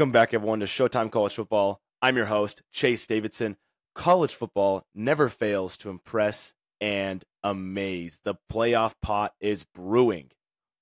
Welcome 0.00 0.12
back, 0.12 0.32
everyone, 0.32 0.60
to 0.60 0.66
Showtime 0.66 1.10
College 1.10 1.34
Football. 1.34 1.78
I'm 2.00 2.16
your 2.16 2.24
host, 2.24 2.62
Chase 2.72 3.06
Davidson. 3.06 3.58
College 3.94 4.34
football 4.34 4.82
never 4.94 5.28
fails 5.28 5.76
to 5.76 5.90
impress 5.90 6.54
and 6.80 7.22
amaze. 7.44 8.18
The 8.24 8.36
playoff 8.50 8.94
pot 9.02 9.34
is 9.40 9.66
brewing. 9.74 10.30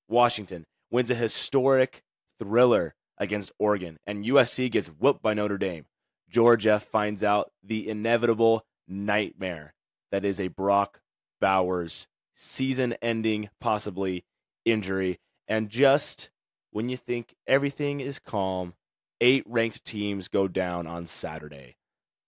Washington 0.08 0.66
wins 0.92 1.10
a 1.10 1.16
historic 1.16 2.04
thriller 2.38 2.94
against 3.18 3.50
Oregon, 3.58 3.96
and 4.06 4.24
USC 4.24 4.70
gets 4.70 4.86
whooped 4.86 5.20
by 5.20 5.34
Notre 5.34 5.58
Dame. 5.58 5.86
Georgia 6.30 6.78
finds 6.78 7.24
out 7.24 7.50
the 7.60 7.88
inevitable 7.88 8.64
nightmare 8.86 9.74
that 10.12 10.24
is 10.24 10.40
a 10.40 10.46
Brock 10.46 11.00
Bowers 11.40 12.06
season 12.36 12.94
ending, 13.02 13.50
possibly 13.60 14.24
injury. 14.64 15.18
And 15.48 15.70
just 15.70 16.30
when 16.70 16.88
you 16.88 16.96
think 16.96 17.34
everything 17.48 17.98
is 17.98 18.20
calm, 18.20 18.74
eight 19.20 19.44
ranked 19.46 19.84
teams 19.84 20.28
go 20.28 20.48
down 20.48 20.86
on 20.86 21.06
Saturday. 21.06 21.76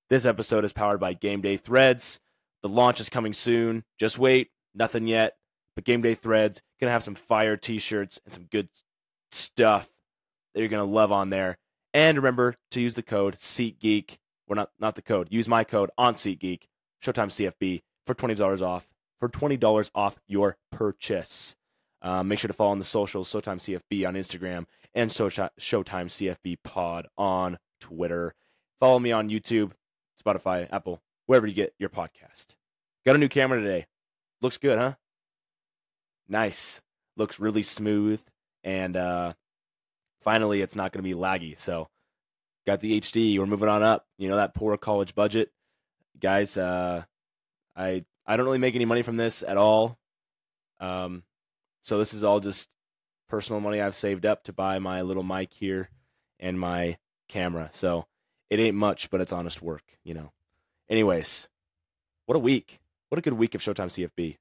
This 0.09 0.27
episode 0.27 0.65
is 0.65 0.73
powered 0.73 1.01
by 1.01 1.15
Game 1.15 1.41
Day 1.41 1.57
Threads. 1.57 2.21
The 2.63 2.69
launch 2.69 3.01
is 3.01 3.09
coming 3.09 3.33
soon. 3.33 3.85
Just 3.99 4.19
wait, 4.19 4.51
nothing 4.75 5.07
yet. 5.07 5.37
But 5.77 5.85
Game 5.85 6.03
Day 6.03 6.15
Threads 6.15 6.61
gonna 6.81 6.93
have 6.93 7.05
some 7.05 7.15
fire 7.15 7.57
t-shirts 7.57 8.21
and 8.25 8.33
some 8.33 8.45
good 8.45 8.69
stuff 9.31 9.89
that 10.55 10.61
you're 10.61 10.69
gonna 10.69 10.85
love 10.85 11.13
on 11.13 11.31
there. 11.31 11.59
And 11.95 12.17
remember 12.17 12.55
to 12.73 12.81
use 12.81 12.95
the 12.95 13.03
code 13.03 13.37
SeatGeek. 13.37 14.19
Or 14.49 14.57
not 14.57 14.71
not 14.81 14.97
the 14.97 15.03
code. 15.03 15.29
Use 15.31 15.47
my 15.47 15.63
code 15.63 15.91
on 15.97 16.15
SeatGeek. 16.15 16.63
Showtime 17.05 17.31
CFB 17.31 17.83
for 18.07 18.15
twenty 18.15 18.35
dollars 18.35 18.63
off. 18.63 18.89
For 19.21 19.29
twenty 19.29 19.57
dollars 19.57 19.91
off 19.95 20.19
your 20.27 20.57
purchase. 20.73 21.55
Uh, 22.03 22.23
make 22.23 22.39
sure 22.39 22.49
to 22.49 22.55
follow 22.55 22.71
on 22.71 22.79
the 22.79 22.85
socials, 22.85 23.31
Showtime 23.31 23.59
CFB 23.59 24.09
on 24.09 24.15
Instagram 24.15 24.67
and 24.95 25.11
Showtime 25.11 25.51
CFB 25.59 26.59
Pod 26.65 27.07
on 27.19 27.59
Twitter. 27.81 28.35
Follow 28.79 28.99
me 28.99 29.13
on 29.13 29.29
YouTube, 29.29 29.73
Spotify, 30.25 30.67
Apple, 30.73 31.03
wherever 31.27 31.47
you 31.47 31.55
get 31.55 31.75
your 31.79 31.91
podcast. 31.91 32.55
Got 33.05 33.17
a 33.17 33.19
new 33.19 33.29
camera 33.29 33.61
today. 33.61 33.87
Looks 34.41 34.57
good, 34.59 34.79
huh? 34.79 34.95
Nice. 36.29 36.81
Looks 37.17 37.39
really 37.39 37.63
smooth. 37.63 38.23
And 38.65 38.97
uh, 38.97 39.35
finally, 40.21 40.63
it's 40.63 40.77
not 40.77 40.93
going 40.93 41.05
to 41.05 41.09
be 41.09 41.19
laggy. 41.19 41.59
So, 41.59 41.89
got 42.67 42.81
the 42.81 43.01
HD. 43.01 43.39
We're 43.39 43.47
moving 43.47 43.69
on 43.69 43.83
up. 43.83 44.07
You 44.19 44.29
know, 44.29 44.37
that 44.37 44.55
poor 44.55 44.77
college 44.77 45.15
budget. 45.15 45.51
Guys, 46.19 46.57
uh, 46.57 47.05
I, 47.77 48.05
I 48.27 48.37
don't 48.37 48.47
really 48.47 48.59
make 48.59 48.75
any 48.75 48.85
money 48.85 49.03
from 49.03 49.17
this 49.17 49.43
at 49.43 49.57
all. 49.57 49.99
Um, 50.79 51.23
so 51.83 51.99
this 51.99 52.15
is 52.15 52.23
all 52.23 52.41
just 52.41 52.69
personal 53.29 53.61
money 53.61 53.81
I've 53.81 53.95
saved 53.95 54.27
up 54.27 54.45
to 54.45 54.53
buy 54.53 54.79
my 54.79 55.03
little 55.03 55.23
mic 55.23 55.53
here 55.53 55.89
and 56.39 56.59
my 56.59 56.99
camera. 57.29 57.71
So 57.73 58.07
it 58.51 58.59
ain't 58.59 58.77
much, 58.77 59.11
but 59.11 59.21
it's 59.21 59.33
honest 59.33 59.63
work, 59.63 59.85
you 60.05 60.15
know. 60.15 60.33
Anyways, 60.89 61.49
what 62.27 62.37
a 62.37 62.41
week. 62.41 62.81
What 63.09 63.19
a 63.19 63.23
good 63.23 63.35
week 63.35 63.55
of 63.55 63.61
Showtime 63.61 63.89
CFB. 63.89 64.37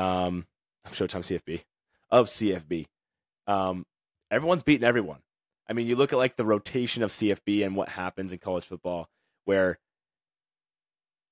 Um, 0.00 0.46
of 0.84 0.92
Showtime 0.92 1.20
CFB. 1.20 1.62
Of 2.10 2.26
CFB. 2.26 2.86
Um, 3.46 3.86
everyone's 4.30 4.62
beating 4.62 4.86
everyone. 4.86 5.20
I 5.68 5.74
mean, 5.74 5.86
you 5.86 5.96
look 5.96 6.12
at 6.12 6.18
like 6.18 6.36
the 6.36 6.44
rotation 6.44 7.02
of 7.02 7.10
CFB 7.10 7.64
and 7.64 7.76
what 7.76 7.88
happens 7.88 8.32
in 8.32 8.38
college 8.38 8.64
football 8.64 9.08
where 9.44 9.78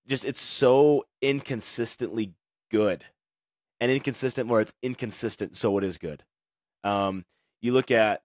just 0.06 0.24
it's 0.24 0.40
so 0.40 1.04
inconsistently 1.20 2.34
good 2.70 3.04
and 3.80 3.90
inconsistent 3.90 4.48
where 4.48 4.60
it's 4.60 4.72
inconsistent, 4.82 5.56
so 5.56 5.76
it 5.78 5.84
is 5.84 5.98
good. 5.98 6.22
Um, 6.84 7.24
you 7.60 7.72
look 7.72 7.90
at 7.90 8.22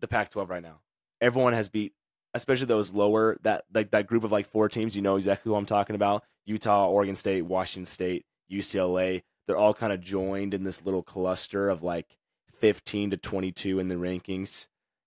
the 0.00 0.08
Pac-12 0.08 0.48
right 0.48 0.62
now. 0.62 0.80
Everyone 1.20 1.52
has 1.52 1.68
beat, 1.68 1.92
especially 2.34 2.66
those 2.66 2.92
lower 2.92 3.36
that 3.42 3.64
like 3.72 3.90
that 3.92 4.06
group 4.06 4.24
of 4.24 4.32
like 4.32 4.46
four 4.46 4.68
teams. 4.68 4.96
You 4.96 5.02
know 5.02 5.16
exactly 5.16 5.50
who 5.50 5.56
I'm 5.56 5.66
talking 5.66 5.96
about: 5.96 6.24
Utah, 6.46 6.88
Oregon 6.88 7.14
State, 7.14 7.42
Washington 7.42 7.86
State, 7.86 8.24
UCLA. 8.50 9.22
They're 9.46 9.56
all 9.56 9.74
kind 9.74 9.92
of 9.92 10.00
joined 10.00 10.54
in 10.54 10.64
this 10.64 10.84
little 10.84 11.02
cluster 11.02 11.68
of 11.68 11.82
like 11.82 12.16
15 12.60 13.10
to 13.10 13.16
22 13.16 13.78
in 13.78 13.88
the 13.88 13.96
rankings, 13.96 14.66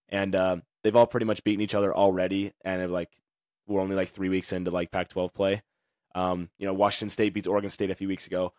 and 0.10 0.36
uh, 0.36 0.58
they've 0.84 0.96
all 0.96 1.08
pretty 1.08 1.26
much 1.26 1.44
beaten 1.44 1.62
each 1.62 1.76
other 1.76 1.94
already. 1.94 2.54
And 2.64 2.92
like 2.92 3.10
we're 3.68 3.82
only 3.82 3.96
like 3.96 4.10
three 4.10 4.30
weeks 4.30 4.54
into 4.54 4.72
like 4.72 4.92
Pac-12 4.92 5.34
play. 5.34 5.64
Um, 6.14 6.50
you 6.58 6.66
know, 6.66 6.74
Washington 6.74 7.10
State 7.10 7.34
beats 7.34 7.48
Oregon 7.48 7.70
State 7.70 7.92
a 7.92 7.96
few 7.96 8.08
weeks 8.08 8.28
ago. 8.28 8.54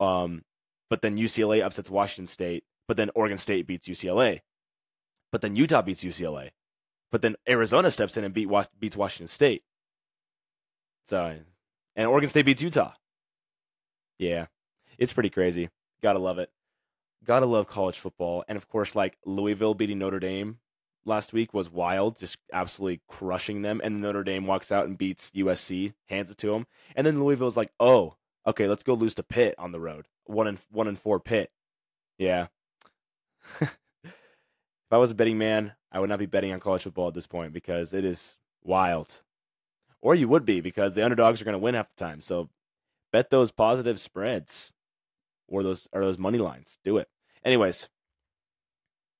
Um, 0.00 0.42
but 0.92 1.00
then 1.00 1.16
UCLA 1.16 1.64
upsets 1.64 1.88
Washington 1.88 2.26
State, 2.26 2.64
but 2.86 2.98
then 2.98 3.08
Oregon 3.14 3.38
State 3.38 3.66
beats 3.66 3.88
UCLA, 3.88 4.42
but 5.30 5.40
then 5.40 5.56
Utah 5.56 5.80
beats 5.80 6.04
UCLA, 6.04 6.50
but 7.10 7.22
then 7.22 7.34
Arizona 7.48 7.90
steps 7.90 8.18
in 8.18 8.24
and 8.24 8.34
beat 8.34 8.46
beats 8.78 8.94
Washington 8.94 9.26
State. 9.26 9.62
So, 11.04 11.38
and 11.96 12.06
Oregon 12.06 12.28
State 12.28 12.44
beats 12.44 12.60
Utah. 12.60 12.92
Yeah, 14.18 14.48
it's 14.98 15.14
pretty 15.14 15.30
crazy. 15.30 15.70
Gotta 16.02 16.18
love 16.18 16.38
it. 16.38 16.50
Gotta 17.24 17.46
love 17.46 17.66
college 17.66 17.98
football, 17.98 18.44
and 18.46 18.58
of 18.58 18.68
course, 18.68 18.94
like 18.94 19.16
Louisville 19.24 19.72
beating 19.72 19.98
Notre 19.98 20.20
Dame 20.20 20.58
last 21.06 21.32
week 21.32 21.54
was 21.54 21.70
wild, 21.72 22.18
just 22.18 22.36
absolutely 22.52 23.00
crushing 23.08 23.62
them. 23.62 23.80
And 23.82 24.02
Notre 24.02 24.24
Dame 24.24 24.46
walks 24.46 24.70
out 24.70 24.88
and 24.88 24.98
beats 24.98 25.30
USC, 25.30 25.94
hands 26.10 26.30
it 26.30 26.36
to 26.36 26.48
them, 26.48 26.66
and 26.96 27.06
then 27.06 27.24
Louisville's 27.24 27.56
like, 27.56 27.72
"Oh, 27.80 28.14
okay, 28.46 28.68
let's 28.68 28.82
go 28.82 28.92
lose 28.92 29.14
to 29.14 29.22
Pitt 29.22 29.54
on 29.56 29.72
the 29.72 29.80
road." 29.80 30.06
One 30.24 30.46
and 30.46 30.58
one 30.70 30.88
and 30.88 30.98
four 30.98 31.20
Pitt. 31.20 31.50
Yeah. 32.18 32.48
if 33.60 33.72
I 34.90 34.96
was 34.96 35.10
a 35.10 35.14
betting 35.14 35.38
man, 35.38 35.72
I 35.90 36.00
would 36.00 36.08
not 36.08 36.18
be 36.18 36.26
betting 36.26 36.52
on 36.52 36.60
college 36.60 36.82
football 36.82 37.08
at 37.08 37.14
this 37.14 37.26
point 37.26 37.52
because 37.52 37.92
it 37.92 38.04
is 38.04 38.36
wild. 38.62 39.22
Or 40.00 40.14
you 40.14 40.28
would 40.28 40.44
be 40.44 40.60
because 40.60 40.94
the 40.94 41.04
underdogs 41.04 41.40
are 41.40 41.44
going 41.44 41.54
to 41.54 41.58
win 41.58 41.74
half 41.74 41.94
the 41.94 42.04
time. 42.04 42.20
So 42.20 42.48
bet 43.12 43.30
those 43.30 43.50
positive 43.50 44.00
spreads 44.00 44.72
or 45.48 45.62
those 45.62 45.88
or 45.92 46.02
those 46.02 46.18
money 46.18 46.38
lines. 46.38 46.78
Do 46.84 46.98
it. 46.98 47.08
Anyways, 47.44 47.88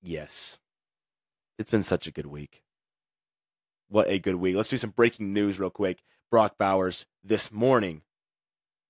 yes. 0.03 0.59
It's 1.59 1.71
been 1.71 1.83
such 1.83 2.07
a 2.07 2.13
good 2.13 2.27
week. 2.27 2.63
What 3.89 4.09
a 4.09 4.19
good 4.19 4.37
week. 4.37 4.57
Let's 4.57 4.71
do 4.71 4.79
some 4.79 4.91
breaking 4.91 5.33
news 5.33 5.61
real 5.61 5.71
quick. 5.71 6.03
Brock 6.31 6.57
Bowers 6.59 7.07
this 7.23 7.53
morning 7.53 8.03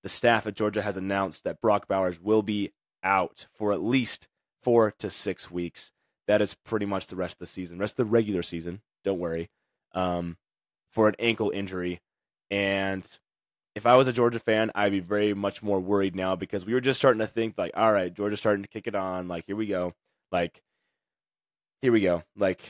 the 0.03 0.09
staff 0.09 0.45
at 0.45 0.55
Georgia 0.55 0.81
has 0.81 0.97
announced 0.97 1.45
that 1.45 1.61
Brock 1.61 1.87
Bowers 1.87 2.19
will 2.19 2.43
be 2.43 2.71
out 3.03 3.47
for 3.53 3.71
at 3.71 3.81
least 3.81 4.27
four 4.61 4.91
to 4.99 5.09
six 5.09 5.49
weeks. 5.49 5.91
That 6.27 6.41
is 6.41 6.55
pretty 6.65 6.85
much 6.85 7.07
the 7.07 7.15
rest 7.15 7.35
of 7.35 7.39
the 7.39 7.45
season, 7.45 7.79
rest 7.79 7.99
of 7.99 8.05
the 8.05 8.11
regular 8.11 8.43
season. 8.43 8.81
Don't 9.03 9.19
worry, 9.19 9.49
um, 9.93 10.37
for 10.91 11.07
an 11.07 11.15
ankle 11.19 11.51
injury. 11.51 12.01
And 12.51 13.05
if 13.75 13.85
I 13.85 13.95
was 13.95 14.07
a 14.07 14.13
Georgia 14.13 14.39
fan, 14.39 14.71
I'd 14.75 14.91
be 14.91 14.99
very 14.99 15.33
much 15.33 15.63
more 15.63 15.79
worried 15.79 16.15
now 16.15 16.35
because 16.35 16.65
we 16.65 16.73
were 16.73 16.81
just 16.81 16.99
starting 16.99 17.19
to 17.19 17.27
think 17.27 17.57
like, 17.57 17.71
all 17.75 17.91
right, 17.91 18.13
Georgia's 18.13 18.39
starting 18.39 18.63
to 18.63 18.69
kick 18.69 18.87
it 18.87 18.95
on. 18.95 19.27
Like, 19.27 19.45
here 19.47 19.55
we 19.55 19.65
go. 19.65 19.93
Like, 20.31 20.61
here 21.81 21.91
we 21.91 22.01
go. 22.01 22.23
Like, 22.37 22.61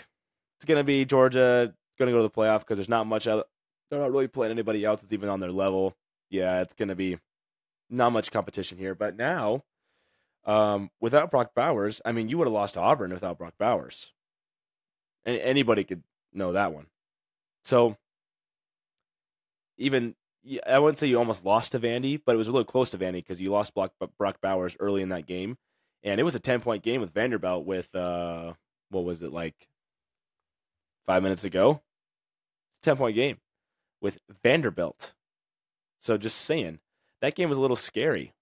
it's 0.57 0.65
gonna 0.65 0.83
be 0.83 1.05
Georgia 1.05 1.73
gonna 1.99 2.11
go 2.11 2.17
to 2.17 2.23
the 2.23 2.29
playoff 2.29 2.59
because 2.59 2.77
there's 2.77 2.89
not 2.89 3.05
much. 3.05 3.27
Other, 3.27 3.43
they're 3.89 3.99
not 3.99 4.11
really 4.11 4.27
playing 4.27 4.51
anybody 4.51 4.83
else 4.83 5.01
that's 5.01 5.13
even 5.13 5.29
on 5.29 5.39
their 5.39 5.51
level 5.51 5.95
yeah, 6.33 6.61
it's 6.61 6.73
going 6.73 6.89
to 6.89 6.95
be 6.95 7.19
not 7.89 8.11
much 8.11 8.31
competition 8.31 8.77
here. 8.77 8.95
But 8.95 9.15
now, 9.15 9.63
um, 10.45 10.89
without 10.99 11.31
Brock 11.31 11.51
Bowers, 11.55 12.01
I 12.03 12.11
mean, 12.11 12.27
you 12.27 12.37
would 12.37 12.47
have 12.47 12.53
lost 12.53 12.73
to 12.73 12.81
Auburn 12.81 13.13
without 13.13 13.37
Brock 13.37 13.53
Bowers. 13.59 14.11
And 15.25 15.37
anybody 15.37 15.83
could 15.83 16.03
know 16.33 16.53
that 16.53 16.73
one. 16.73 16.87
So, 17.63 17.95
even 19.77 20.15
I 20.67 20.79
wouldn't 20.79 20.97
say 20.97 21.07
you 21.07 21.17
almost 21.17 21.45
lost 21.45 21.71
to 21.71 21.79
Vandy, 21.79 22.19
but 22.23 22.35
it 22.35 22.37
was 22.37 22.47
a 22.47 22.51
little 22.51 22.65
close 22.65 22.89
to 22.91 22.97
Vandy 22.97 23.13
because 23.13 23.39
you 23.39 23.51
lost 23.51 23.73
Brock, 23.73 23.93
Brock 24.17 24.41
Bowers 24.41 24.75
early 24.79 25.01
in 25.01 25.09
that 25.09 25.25
game, 25.25 25.57
and 26.03 26.19
it 26.19 26.23
was 26.23 26.35
a 26.35 26.39
ten 26.39 26.59
point 26.59 26.83
game 26.83 26.99
with 26.99 27.13
Vanderbilt. 27.13 27.65
With 27.65 27.93
uh, 27.95 28.53
what 28.89 29.05
was 29.05 29.23
it 29.23 29.31
like 29.31 29.55
five 31.05 31.23
minutes 31.23 31.45
ago? 31.45 31.81
It's 32.71 32.79
a 32.79 32.81
ten 32.81 32.97
point 32.97 33.15
game 33.15 33.37
with 34.01 34.19
Vanderbilt. 34.43 35.13
So 36.03 36.17
just 36.17 36.39
saying, 36.39 36.79
that 37.21 37.33
game 37.33 37.47
was 37.47 37.57
a 37.57 37.61
little 37.61 37.77
scary. 37.77 38.33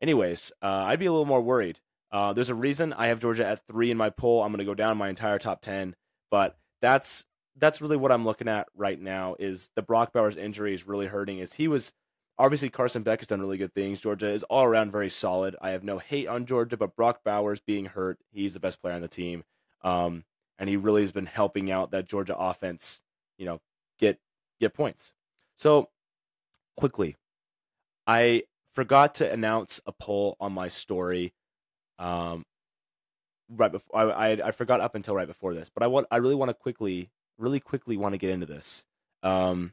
Anyways, 0.00 0.52
uh, 0.62 0.84
I'd 0.86 1.00
be 1.00 1.06
a 1.06 1.10
little 1.10 1.26
more 1.26 1.40
worried. 1.40 1.80
Uh, 2.12 2.32
there's 2.32 2.48
a 2.48 2.54
reason 2.54 2.92
I 2.92 3.08
have 3.08 3.18
Georgia 3.18 3.44
at 3.44 3.66
three 3.66 3.90
in 3.90 3.96
my 3.96 4.10
poll. 4.10 4.40
I'm 4.40 4.52
going 4.52 4.60
to 4.60 4.64
go 4.64 4.74
down 4.74 4.96
my 4.96 5.08
entire 5.08 5.40
top 5.40 5.62
ten, 5.62 5.96
but 6.30 6.56
that's 6.80 7.24
that's 7.56 7.80
really 7.80 7.96
what 7.96 8.12
I'm 8.12 8.24
looking 8.24 8.46
at 8.46 8.68
right 8.76 9.00
now. 9.00 9.34
Is 9.40 9.68
the 9.74 9.82
Brock 9.82 10.12
Bowers 10.12 10.36
injury 10.36 10.74
is 10.74 10.86
really 10.86 11.06
hurting? 11.06 11.40
Is 11.40 11.54
he 11.54 11.66
was 11.66 11.92
obviously 12.38 12.70
Carson 12.70 13.02
Beck 13.02 13.18
has 13.18 13.26
done 13.26 13.40
really 13.40 13.58
good 13.58 13.74
things. 13.74 13.98
Georgia 13.98 14.28
is 14.28 14.44
all 14.44 14.62
around 14.62 14.92
very 14.92 15.08
solid. 15.08 15.56
I 15.60 15.70
have 15.70 15.82
no 15.82 15.98
hate 15.98 16.28
on 16.28 16.46
Georgia, 16.46 16.76
but 16.76 16.94
Brock 16.94 17.22
Bowers 17.24 17.60
being 17.60 17.86
hurt, 17.86 18.18
he's 18.30 18.54
the 18.54 18.60
best 18.60 18.80
player 18.80 18.94
on 18.94 19.02
the 19.02 19.08
team, 19.08 19.42
um, 19.82 20.22
and 20.60 20.68
he 20.68 20.76
really 20.76 21.02
has 21.02 21.12
been 21.12 21.26
helping 21.26 21.72
out 21.72 21.90
that 21.90 22.06
Georgia 22.06 22.36
offense. 22.36 23.00
You 23.38 23.46
know, 23.46 23.60
get 23.98 24.20
get 24.60 24.72
points. 24.72 25.12
So 25.56 25.88
quickly, 26.76 27.16
I 28.06 28.42
forgot 28.74 29.16
to 29.16 29.32
announce 29.32 29.80
a 29.86 29.92
poll 29.92 30.36
on 30.40 30.52
my 30.52 30.68
story. 30.68 31.32
Um, 31.98 32.44
right 33.48 33.70
before 33.70 33.96
I, 33.96 34.32
I 34.32 34.48
I 34.48 34.50
forgot 34.50 34.80
up 34.80 34.94
until 34.94 35.14
right 35.14 35.28
before 35.28 35.54
this, 35.54 35.70
but 35.72 35.82
I 35.82 35.86
want 35.86 36.06
I 36.10 36.16
really 36.16 36.34
want 36.34 36.50
to 36.50 36.54
quickly, 36.54 37.10
really 37.38 37.60
quickly 37.60 37.96
want 37.96 38.14
to 38.14 38.18
get 38.18 38.30
into 38.30 38.46
this. 38.46 38.84
Um, 39.22 39.72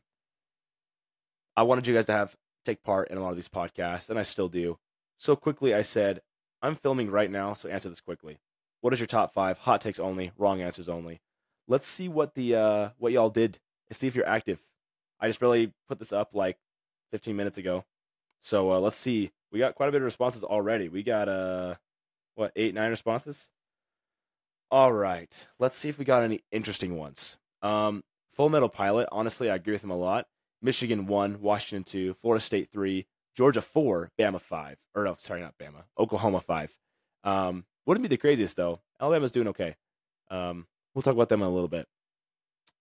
I 1.56 1.64
wanted 1.64 1.88
you 1.88 1.94
guys 1.94 2.06
to 2.06 2.14
have 2.14 2.36
take 2.64 2.84
part 2.84 3.10
in 3.10 3.18
a 3.18 3.22
lot 3.22 3.32
of 3.32 3.36
these 3.36 3.50
podcasts, 3.50 4.10
and 4.10 4.20
I 4.20 4.24
still 4.24 4.48
do. 4.48 4.78
So 5.18 5.36
quickly, 5.36 5.74
I 5.74 5.82
said 5.82 6.22
I'm 6.62 6.76
filming 6.76 7.10
right 7.10 7.30
now, 7.30 7.54
so 7.54 7.70
answer 7.70 7.90
this 7.90 8.02
quickly. 8.02 8.40
What 8.82 8.94
is 8.94 9.00
your 9.00 9.08
top 9.08 9.34
five? 9.34 9.60
Hot 9.60 9.82
takes 9.82 10.00
only, 10.00 10.32
wrong 10.38 10.62
answers 10.62 10.90
only. 10.90 11.22
Let's 11.68 11.88
see 11.88 12.08
what 12.08 12.36
the 12.36 12.56
uh 12.56 12.90
what 12.98 13.12
y'all 13.12 13.30
did. 13.30 13.60
See 13.92 14.08
if 14.08 14.16
you're 14.16 14.28
active. 14.28 14.62
I 15.20 15.28
just 15.28 15.42
really 15.42 15.74
put 15.88 16.00
this 16.00 16.14
up 16.14 16.30
like 16.34 16.58
15 17.12 17.36
minutes 17.36 17.58
ago. 17.58 17.86
So 18.42 18.72
uh, 18.72 18.80
let's 18.80 18.96
see. 18.96 19.32
We 19.52 19.60
got 19.60 19.76
quite 19.76 19.90
a 19.90 19.92
bit 19.92 20.02
of 20.02 20.06
responses 20.06 20.44
already. 20.44 20.90
We 20.90 21.04
got 21.04 21.30
uh 21.30 21.76
what 22.36 22.52
eight 22.56 22.74
nine 22.74 22.90
responses. 22.90 23.50
All 24.72 24.94
right, 24.94 25.48
let's 25.60 25.76
see 25.76 25.90
if 25.90 26.00
we 26.00 26.06
got 26.06 26.24
any 26.24 26.44
interesting 26.52 26.98
ones. 26.98 27.38
Um, 27.62 28.04
Full 28.34 28.50
Metal 28.50 28.70
Pilot. 28.70 29.10
Honestly, 29.12 29.50
I 29.50 29.56
agree 29.56 29.74
with 29.74 29.84
him 29.84 29.92
a 29.92 29.98
lot. 29.98 30.28
Michigan 30.62 31.08
one, 31.08 31.42
Washington 31.42 31.84
two, 31.84 32.14
Florida 32.16 32.42
State 32.42 32.70
three, 32.72 33.06
Georgia 33.36 33.62
four, 33.62 34.12
Bama 34.18 34.40
five. 34.40 34.78
Or 34.96 35.04
no, 35.04 35.16
sorry, 35.20 35.42
not 35.42 35.58
Bama. 35.58 35.84
Oklahoma 36.00 36.40
five. 36.40 36.74
Um, 37.24 37.66
wouldn't 37.86 38.04
be 38.04 38.08
the 38.10 38.18
craziest 38.18 38.56
though. 38.56 38.80
Alabama's 39.00 39.34
doing 39.34 39.50
okay. 39.50 39.76
Um, 40.30 40.68
we'll 40.94 41.02
talk 41.02 41.14
about 41.14 41.30
them 41.30 41.42
in 41.42 41.48
a 41.48 41.52
little 41.52 41.68
bit. 41.68 41.88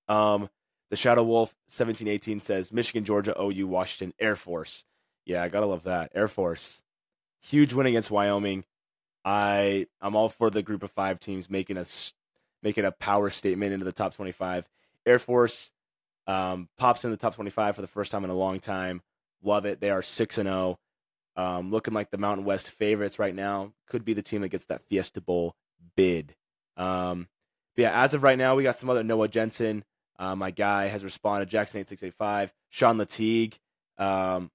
Um, 0.08 0.48
the 0.90 0.96
Shadow 0.96 1.22
Wolf 1.22 1.54
1718 1.68 2.40
says 2.40 2.72
Michigan, 2.72 3.04
Georgia, 3.04 3.40
OU, 3.40 3.66
Washington, 3.68 4.12
Air 4.18 4.36
Force. 4.36 4.84
Yeah, 5.24 5.42
I 5.42 5.48
gotta 5.48 5.66
love 5.66 5.84
that. 5.84 6.12
Air 6.14 6.28
Force. 6.28 6.82
Huge 7.40 7.72
win 7.72 7.86
against 7.86 8.10
Wyoming. 8.10 8.64
I 9.24 9.86
I'm 10.00 10.16
all 10.16 10.28
for 10.28 10.50
the 10.50 10.62
group 10.62 10.82
of 10.82 10.90
five 10.90 11.20
teams 11.20 11.48
making 11.48 11.76
a 11.76 11.86
making 12.62 12.84
a 12.84 12.92
power 12.92 13.30
statement 13.30 13.72
into 13.72 13.84
the 13.84 13.92
top 13.92 14.14
25. 14.14 14.68
Air 15.06 15.18
Force 15.18 15.70
um, 16.26 16.68
pops 16.78 17.04
in 17.04 17.10
the 17.10 17.16
top 17.16 17.34
25 17.34 17.76
for 17.76 17.82
the 17.82 17.88
first 17.88 18.10
time 18.10 18.24
in 18.24 18.30
a 18.30 18.34
long 18.34 18.60
time. 18.60 19.02
Love 19.42 19.64
it. 19.66 19.80
They 19.80 19.90
are 19.90 20.02
six 20.02 20.38
and 20.38 20.46
zero, 20.46 20.78
um, 21.36 21.70
looking 21.70 21.94
like 21.94 22.10
the 22.10 22.18
Mountain 22.18 22.44
West 22.44 22.70
favorites 22.70 23.18
right 23.18 23.34
now. 23.34 23.72
Could 23.86 24.04
be 24.04 24.14
the 24.14 24.22
team 24.22 24.42
that 24.42 24.48
gets 24.48 24.66
that 24.66 24.82
Fiesta 24.88 25.20
Bowl 25.20 25.54
bid. 25.96 26.34
Um, 26.76 27.28
yeah, 27.76 28.02
as 28.02 28.14
of 28.14 28.22
right 28.22 28.36
now, 28.38 28.54
we 28.54 28.62
got 28.62 28.76
some 28.76 28.90
other 28.90 29.02
Noah 29.02 29.28
Jensen. 29.28 29.84
Uh, 30.20 30.36
my 30.36 30.50
guy 30.50 30.86
has 30.88 31.02
responded. 31.02 31.48
Jackson 31.48 31.80
eight 31.80 31.88
six 31.88 32.02
eight 32.02 32.14
five. 32.14 32.52
Sean 32.68 32.98
Latigue 32.98 33.54
um, 33.96 34.50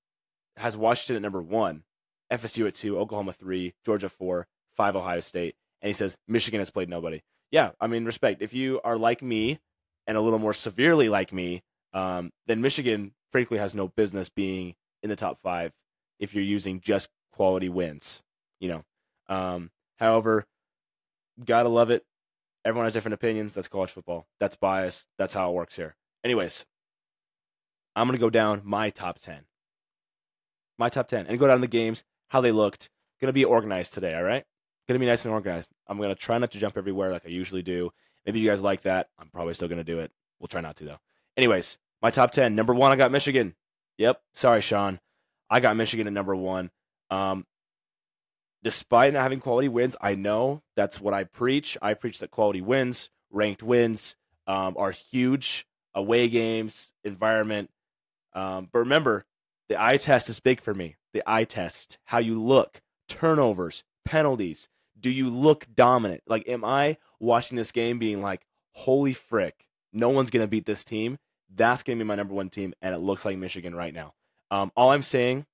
has 0.58 0.78
Washington 0.78 1.16
at 1.18 1.22
number 1.24 1.42
one, 1.42 1.84
FSU 2.32 2.68
at 2.68 2.76
two, 2.76 3.00
Oklahoma 3.00 3.34
three, 3.34 3.74
Georgia 3.84 4.08
four, 4.08 4.48
five 4.78 4.96
Ohio 4.96 5.20
State, 5.22 5.56
and 5.82 5.88
he 5.88 5.94
says 5.94 6.18
Michigan 6.28 6.60
has 6.62 6.70
played 6.70 6.88
nobody. 6.88 7.22
Yeah, 7.52 7.72
I 7.82 7.88
mean 7.88 8.06
respect. 8.06 8.44
If 8.44 8.54
you 8.54 8.80
are 8.84 8.96
like 8.96 9.24
me 9.24 9.60
and 10.06 10.16
a 10.16 10.22
little 10.22 10.40
more 10.40 10.54
severely 10.54 11.10
like 11.10 11.34
me, 11.34 11.64
um, 11.94 12.32
then 12.46 12.62
Michigan 12.62 13.14
frankly 13.32 13.58
has 13.58 13.74
no 13.74 13.88
business 13.88 14.30
being 14.30 14.76
in 15.02 15.10
the 15.10 15.16
top 15.16 15.40
five 15.42 15.72
if 16.20 16.36
you're 16.36 16.44
using 16.44 16.80
just 16.80 17.10
quality 17.34 17.70
wins. 17.70 18.22
You 18.60 18.70
know. 18.70 18.84
Um, 19.28 19.72
however, 19.98 20.46
gotta 21.44 21.70
love 21.70 21.90
it. 21.90 22.06
Everyone 22.66 22.86
has 22.86 22.94
different 22.94 23.14
opinions. 23.14 23.54
That's 23.54 23.68
college 23.68 23.92
football. 23.92 24.26
That's 24.40 24.56
bias. 24.56 25.06
That's 25.20 25.34
how 25.34 25.50
it 25.52 25.54
works 25.54 25.76
here. 25.76 25.96
Anyways, 26.24 26.66
I'm 27.96 28.08
gonna 28.08 28.18
go 28.18 28.32
down 28.32 28.64
my 28.66 28.90
top 28.90 29.20
ten. 29.20 29.46
My 30.78 30.90
top 30.90 31.08
ten 31.08 31.28
and 31.28 31.40
go 31.40 31.48
down 31.48 31.62
the 31.62 31.68
games, 31.68 32.04
how 32.30 32.42
they 32.42 32.52
looked. 32.52 32.90
Gonna 33.22 33.34
be 33.34 33.46
organized 33.46 33.94
today, 33.94 34.16
all 34.16 34.24
right? 34.24 34.44
Gonna 34.88 35.00
be 35.00 35.06
nice 35.06 35.24
and 35.26 35.34
organized. 35.34 35.72
I'm 35.88 36.02
gonna 36.02 36.16
try 36.16 36.38
not 36.40 36.52
to 36.52 36.60
jump 36.60 36.76
everywhere 36.76 37.12
like 37.12 37.26
I 37.26 37.30
usually 37.30 37.62
do. 37.62 37.92
Maybe 38.26 38.40
you 38.40 38.50
guys 38.50 38.62
like 38.62 38.82
that. 38.82 39.08
I'm 39.20 39.30
probably 39.30 39.54
still 39.54 39.68
gonna 39.68 39.84
do 39.84 40.00
it. 40.00 40.12
We'll 40.40 40.48
try 40.48 40.62
not 40.62 40.76
to 40.78 40.86
though. 40.86 41.00
Anyways, 41.38 41.78
my 42.02 42.10
top 42.10 42.32
ten. 42.32 42.56
Number 42.56 42.74
one, 42.74 42.92
I 42.92 42.96
got 42.96 43.12
Michigan. 43.12 43.56
Yep. 44.00 44.20
Sorry, 44.34 44.62
Sean. 44.62 45.00
I 45.50 45.60
got 45.60 45.78
Michigan 45.78 46.08
at 46.08 46.14
number 46.14 46.36
one. 46.36 46.72
Um, 47.12 47.46
despite 48.66 49.14
not 49.14 49.22
having 49.22 49.40
quality 49.40 49.68
wins, 49.68 49.96
I 50.02 50.16
know 50.16 50.64
that's 50.76 51.00
what 51.00 51.14
I 51.14 51.24
preach. 51.24 51.78
I 51.84 51.94
preach 51.94 52.18
that 52.20 52.32
quality 52.32 52.62
wins, 52.62 53.12
ranked 53.30 53.62
wins, 53.62 54.16
um, 54.48 54.76
are 54.78 54.92
huge. 54.92 55.66
Away 55.94 56.28
games, 56.28 56.92
environment. 57.06 57.70
Um, 58.34 58.68
but 58.74 58.80
remember, 58.80 59.24
the 59.70 59.82
eye 59.82 59.96
test 59.96 60.28
is 60.28 60.42
big 60.42 60.60
for 60.60 60.74
me. 60.74 60.98
The 61.14 61.24
eye 61.26 61.46
test, 61.46 62.00
how 62.04 62.18
you 62.18 62.44
look, 62.44 62.82
turnovers, 63.08 63.86
penalties. 64.04 64.68
Do 65.00 65.10
you 65.10 65.30
look 65.30 65.68
dominant? 65.74 66.24
Like, 66.28 66.50
am 66.50 66.66
I 66.66 66.98
watching 67.22 67.56
this 67.56 67.72
game 67.72 67.98
being 67.98 68.22
like, 68.22 68.46
holy 68.74 69.14
frick, 69.14 69.66
no 69.94 70.10
one's 70.10 70.32
going 70.32 70.44
to 70.44 70.50
beat 70.50 70.66
this 70.66 70.84
team? 70.84 71.18
That's 71.56 71.84
going 71.84 71.98
to 71.98 72.04
be 72.04 72.08
my 72.08 72.16
number 72.16 72.34
one 72.34 72.50
team, 72.50 72.74
and 72.82 72.94
it 72.94 73.00
looks 73.00 73.24
like 73.24 73.38
Michigan 73.38 73.74
right 73.74 73.94
now. 73.94 74.14
Um, 74.52 74.74
all 74.76 74.92
I'm 74.92 75.02
saying 75.02 75.46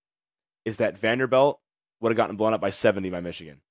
is 0.65 0.77
that 0.77 0.97
Vanderbilt 0.97 1.59
would 2.01 2.11
have 2.11 2.17
gotten 2.17 2.35
blown 2.35 2.53
up 2.53 2.61
by 2.61 2.71
70 2.71 3.09
by 3.09 3.21
Michigan. 3.21 3.61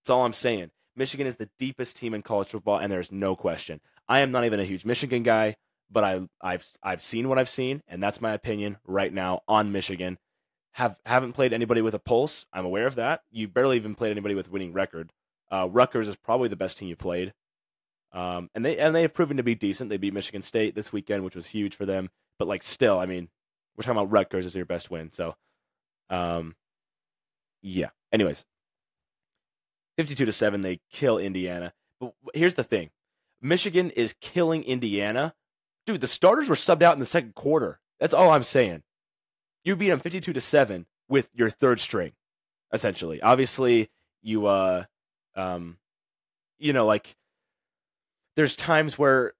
That's 0.00 0.10
all 0.10 0.24
I'm 0.24 0.32
saying. 0.32 0.70
Michigan 0.96 1.26
is 1.26 1.38
the 1.38 1.50
deepest 1.58 1.96
team 1.96 2.14
in 2.14 2.22
college 2.22 2.48
football, 2.48 2.78
and 2.78 2.92
there's 2.92 3.10
no 3.10 3.34
question. 3.34 3.80
I 4.08 4.20
am 4.20 4.30
not 4.30 4.44
even 4.44 4.60
a 4.60 4.64
huge 4.64 4.84
Michigan 4.84 5.22
guy, 5.22 5.56
but 5.90 6.04
I, 6.04 6.20
I've 6.40 6.66
I've 6.82 7.02
seen 7.02 7.28
what 7.28 7.38
I've 7.38 7.48
seen, 7.48 7.82
and 7.88 8.02
that's 8.02 8.20
my 8.20 8.32
opinion 8.32 8.78
right 8.86 9.12
now 9.12 9.40
on 9.48 9.72
Michigan. 9.72 10.18
Have 10.72 10.96
haven't 11.04 11.32
played 11.32 11.52
anybody 11.52 11.80
with 11.80 11.94
a 11.94 11.98
pulse. 11.98 12.46
I'm 12.52 12.64
aware 12.64 12.86
of 12.86 12.96
that. 12.96 13.22
You 13.30 13.48
barely 13.48 13.76
even 13.76 13.94
played 13.94 14.10
anybody 14.10 14.34
with 14.34 14.50
winning 14.50 14.72
record. 14.72 15.10
Uh, 15.50 15.68
Rutgers 15.70 16.08
is 16.08 16.16
probably 16.16 16.48
the 16.48 16.56
best 16.56 16.78
team 16.78 16.88
you 16.88 16.96
played, 16.96 17.32
um, 18.12 18.50
and 18.54 18.64
they 18.64 18.78
and 18.78 18.94
they 18.94 19.02
have 19.02 19.14
proven 19.14 19.36
to 19.38 19.42
be 19.42 19.54
decent. 19.54 19.90
They 19.90 19.96
beat 19.96 20.14
Michigan 20.14 20.42
State 20.42 20.74
this 20.74 20.92
weekend, 20.92 21.24
which 21.24 21.36
was 21.36 21.46
huge 21.46 21.74
for 21.74 21.86
them. 21.86 22.10
But 22.38 22.48
like, 22.48 22.62
still, 22.62 22.98
I 22.98 23.06
mean, 23.06 23.28
we're 23.76 23.82
talking 23.82 23.98
about 23.98 24.12
Rutgers 24.12 24.46
as 24.46 24.54
your 24.54 24.64
best 24.64 24.90
win. 24.90 25.10
So, 25.10 25.34
um, 26.10 26.54
yeah. 27.64 27.88
Anyways, 28.12 28.44
52 29.96 30.26
to 30.26 30.32
7, 30.32 30.60
they 30.60 30.80
kill 30.92 31.18
Indiana. 31.18 31.72
But 31.98 32.12
here's 32.34 32.54
the 32.54 32.62
thing 32.62 32.90
Michigan 33.40 33.90
is 33.90 34.14
killing 34.20 34.62
Indiana. 34.62 35.34
Dude, 35.86 36.00
the 36.00 36.06
starters 36.06 36.48
were 36.48 36.54
subbed 36.54 36.82
out 36.82 36.94
in 36.94 37.00
the 37.00 37.06
second 37.06 37.34
quarter. 37.34 37.80
That's 37.98 38.14
all 38.14 38.30
I'm 38.30 38.42
saying. 38.42 38.82
You 39.64 39.76
beat 39.76 39.88
them 39.88 40.00
52 40.00 40.32
to 40.34 40.40
7 40.40 40.86
with 41.08 41.28
your 41.34 41.50
third 41.50 41.80
string, 41.80 42.12
essentially. 42.72 43.20
Obviously, 43.22 43.90
you, 44.22 44.46
uh, 44.46 44.84
um, 45.34 45.78
you 46.58 46.72
know, 46.72 46.86
like, 46.86 47.16
there's 48.36 48.56
times 48.56 48.98
where 48.98 49.32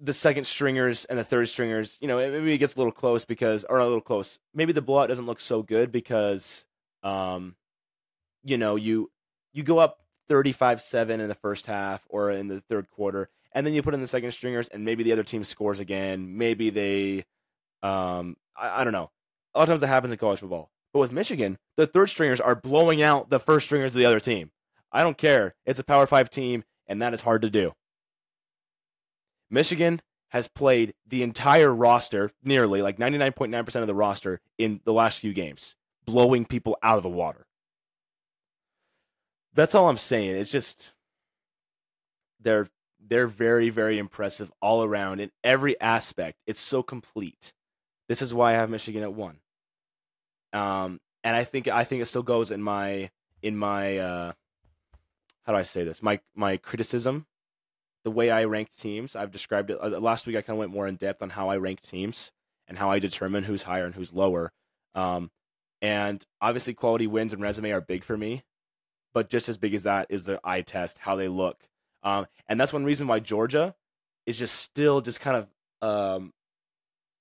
the 0.00 0.12
second 0.12 0.46
stringers 0.46 1.04
and 1.04 1.18
the 1.18 1.24
third 1.24 1.48
stringers, 1.48 1.98
you 2.00 2.08
know, 2.08 2.16
maybe 2.16 2.54
it 2.54 2.58
gets 2.58 2.76
a 2.76 2.78
little 2.78 2.92
close 2.92 3.24
because, 3.24 3.64
or 3.64 3.78
a 3.78 3.84
little 3.84 4.00
close. 4.00 4.38
Maybe 4.54 4.72
the 4.72 4.82
blowout 4.82 5.08
doesn't 5.08 5.26
look 5.26 5.40
so 5.40 5.62
good 5.62 5.92
because 5.92 6.64
um, 7.02 7.56
you 8.42 8.58
know, 8.58 8.76
you 8.76 9.10
you 9.52 9.62
go 9.62 9.78
up 9.78 9.98
35-7 10.30 11.10
in 11.10 11.28
the 11.28 11.34
first 11.34 11.66
half 11.66 12.02
or 12.08 12.30
in 12.30 12.48
the 12.48 12.60
third 12.68 12.88
quarter, 12.90 13.28
and 13.52 13.66
then 13.66 13.74
you 13.74 13.82
put 13.82 13.94
in 13.94 14.00
the 14.00 14.06
second 14.06 14.32
stringers, 14.32 14.68
and 14.68 14.84
maybe 14.84 15.02
the 15.02 15.12
other 15.12 15.24
team 15.24 15.44
scores 15.44 15.78
again. 15.78 16.38
Maybe 16.38 16.70
they, 16.70 17.24
um, 17.82 18.36
I, 18.56 18.80
I 18.80 18.84
don't 18.84 18.92
know. 18.92 19.10
A 19.54 19.58
lot 19.58 19.64
of 19.64 19.68
times 19.68 19.80
that 19.82 19.88
happens 19.88 20.12
in 20.12 20.18
college 20.18 20.40
football. 20.40 20.70
But 20.92 21.00
with 21.00 21.12
Michigan, 21.12 21.58
the 21.76 21.86
third 21.86 22.08
stringers 22.08 22.40
are 22.40 22.54
blowing 22.54 23.02
out 23.02 23.30
the 23.30 23.40
first 23.40 23.66
stringers 23.66 23.94
of 23.94 23.98
the 23.98 24.06
other 24.06 24.20
team. 24.20 24.50
I 24.90 25.02
don't 25.02 25.16
care. 25.16 25.54
It's 25.64 25.78
a 25.78 25.84
Power 25.84 26.06
Five 26.06 26.30
team, 26.30 26.64
and 26.86 27.02
that 27.02 27.14
is 27.14 27.22
hard 27.22 27.42
to 27.42 27.50
do. 27.50 27.72
Michigan 29.50 30.00
has 30.30 30.48
played 30.48 30.94
the 31.06 31.22
entire 31.22 31.74
roster, 31.74 32.30
nearly 32.42 32.80
like 32.80 32.98
99.9% 32.98 33.80
of 33.80 33.86
the 33.86 33.94
roster, 33.94 34.40
in 34.56 34.80
the 34.84 34.92
last 34.92 35.18
few 35.18 35.34
games 35.34 35.76
blowing 36.04 36.44
people 36.44 36.76
out 36.82 36.96
of 36.96 37.02
the 37.02 37.08
water. 37.08 37.46
That's 39.54 39.74
all 39.74 39.88
I'm 39.88 39.98
saying. 39.98 40.36
It's 40.36 40.50
just 40.50 40.92
they're 42.40 42.68
they're 43.04 43.26
very 43.26 43.68
very 43.68 43.98
impressive 43.98 44.50
all 44.60 44.84
around 44.84 45.20
in 45.20 45.30
every 45.44 45.78
aspect. 45.80 46.38
It's 46.46 46.60
so 46.60 46.82
complete. 46.82 47.52
This 48.08 48.22
is 48.22 48.34
why 48.34 48.50
I 48.50 48.56
have 48.56 48.70
Michigan 48.70 49.02
at 49.02 49.12
one. 49.12 49.38
Um, 50.52 51.00
and 51.24 51.36
I 51.36 51.44
think 51.44 51.68
I 51.68 51.84
think 51.84 52.02
it 52.02 52.06
still 52.06 52.22
goes 52.22 52.50
in 52.50 52.62
my 52.62 53.10
in 53.42 53.56
my 53.56 53.98
uh, 53.98 54.32
how 55.44 55.52
do 55.52 55.58
I 55.58 55.62
say 55.62 55.84
this? 55.84 56.02
My 56.02 56.20
my 56.34 56.56
criticism, 56.56 57.26
the 58.04 58.10
way 58.10 58.30
I 58.30 58.44
ranked 58.44 58.78
teams. 58.78 59.16
I've 59.16 59.32
described 59.32 59.70
it 59.70 59.78
uh, 59.80 59.88
last 60.00 60.26
week. 60.26 60.36
I 60.36 60.42
kind 60.42 60.56
of 60.56 60.58
went 60.58 60.72
more 60.72 60.86
in 60.86 60.96
depth 60.96 61.22
on 61.22 61.30
how 61.30 61.48
I 61.48 61.56
rank 61.56 61.80
teams 61.80 62.32
and 62.68 62.78
how 62.78 62.90
I 62.90 62.98
determine 62.98 63.44
who's 63.44 63.62
higher 63.62 63.84
and 63.84 63.94
who's 63.94 64.12
lower. 64.12 64.52
Um, 64.94 65.30
and 65.82 66.24
obviously, 66.40 66.74
quality 66.74 67.08
wins 67.08 67.32
and 67.32 67.42
resume 67.42 67.72
are 67.72 67.80
big 67.80 68.04
for 68.04 68.16
me, 68.16 68.44
but 69.12 69.28
just 69.28 69.48
as 69.48 69.58
big 69.58 69.74
as 69.74 69.82
that 69.82 70.06
is 70.10 70.24
the 70.24 70.40
eye 70.44 70.62
test, 70.62 70.96
how 70.98 71.16
they 71.16 71.28
look. 71.28 71.58
Um, 72.04 72.26
and 72.48 72.58
that's 72.58 72.72
one 72.72 72.84
reason 72.84 73.08
why 73.08 73.18
Georgia 73.18 73.74
is 74.24 74.38
just 74.38 74.54
still 74.54 75.00
just 75.00 75.20
kind 75.20 75.36
of 75.36 75.48
um, 75.88 76.32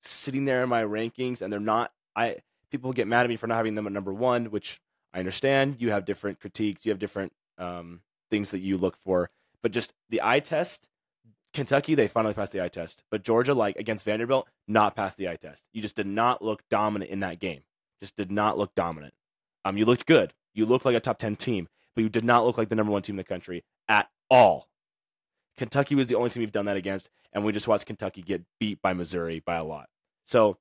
sitting 0.03 0.46
there 0.46 0.62
in 0.62 0.70
my 0.70 0.84
rankings, 0.84 1.41
and 1.41 1.51
they're 1.51 1.60
not. 1.60 1.91
I 2.15 2.38
people 2.70 2.94
get 2.94 3.08
mad 3.08 3.24
at 3.24 3.30
me 3.30 3.36
for 3.36 3.48
not 3.48 3.58
having 3.58 3.74
them 3.74 3.88
at 3.88 3.94
number 3.94 4.13
one, 4.13 4.46
which 4.51 4.80
I 5.12 5.20
understand. 5.20 5.77
You 5.80 5.89
have 5.89 6.06
different 6.06 6.39
critiques, 6.39 6.86
you 6.86 6.91
have 6.91 7.00
different 7.00 7.34
um, 7.58 8.01
things 8.30 8.51
that 8.51 8.60
you 8.60 8.77
look 8.77 8.96
for. 8.98 9.32
But 9.63 9.72
just 9.72 9.94
the 10.10 10.22
eye 10.24 10.39
test, 10.39 10.88
Kentucky, 11.53 11.96
they 11.96 12.08
finally 12.08 12.36
passed 12.36 12.53
the 12.53 12.62
eye 12.62 12.70
test. 12.70 13.03
But 13.10 13.24
Georgia, 13.24 13.56
like 13.56 13.75
against 13.77 14.06
Vanderbilt, 14.06 14.48
not 14.68 14.96
passed 14.96 15.18
the 15.18 15.30
eye 15.30 15.36
test. 15.36 15.65
You 15.74 15.82
just 15.82 15.96
did 15.96 16.08
not 16.08 16.44
look 16.44 16.62
dominant 16.70 17.10
in 17.10 17.22
that 17.22 17.39
game. 17.39 17.62
Just 18.01 18.15
did 18.15 18.31
not 18.31 18.58
look 18.58 18.74
dominant. 18.75 19.13
Um, 19.63 19.77
you 19.77 19.86
looked 19.86 20.05
good. 20.05 20.34
You 20.53 20.65
looked 20.65 20.86
like 20.86 20.96
a 20.96 21.00
top 21.00 21.17
10 21.17 21.36
team, 21.36 21.67
but 21.96 22.03
you 22.03 22.10
did 22.10 22.24
not 22.25 22.46
look 22.46 22.58
like 22.58 22.70
the 22.70 22.75
number 22.75 22.91
one 22.91 23.01
team 23.01 23.13
in 23.13 23.17
the 23.17 23.24
country 23.24 23.63
at 23.88 24.10
all. 24.29 24.67
Kentucky 25.58 25.96
was 25.96 26.08
the 26.08 26.15
only 26.15 26.29
team 26.29 26.41
we've 26.41 26.51
done 26.51 26.65
that 26.65 26.77
against, 26.77 27.10
and 27.34 27.43
we 27.43 27.51
just 27.51 27.67
watched 27.67 27.86
Kentucky 27.86 28.22
get 28.22 28.43
beat 28.60 28.81
by 28.81 28.93
Missouri 28.93 29.41
by 29.46 29.55
a 29.58 29.63
lot. 29.63 29.88
So 30.25 30.58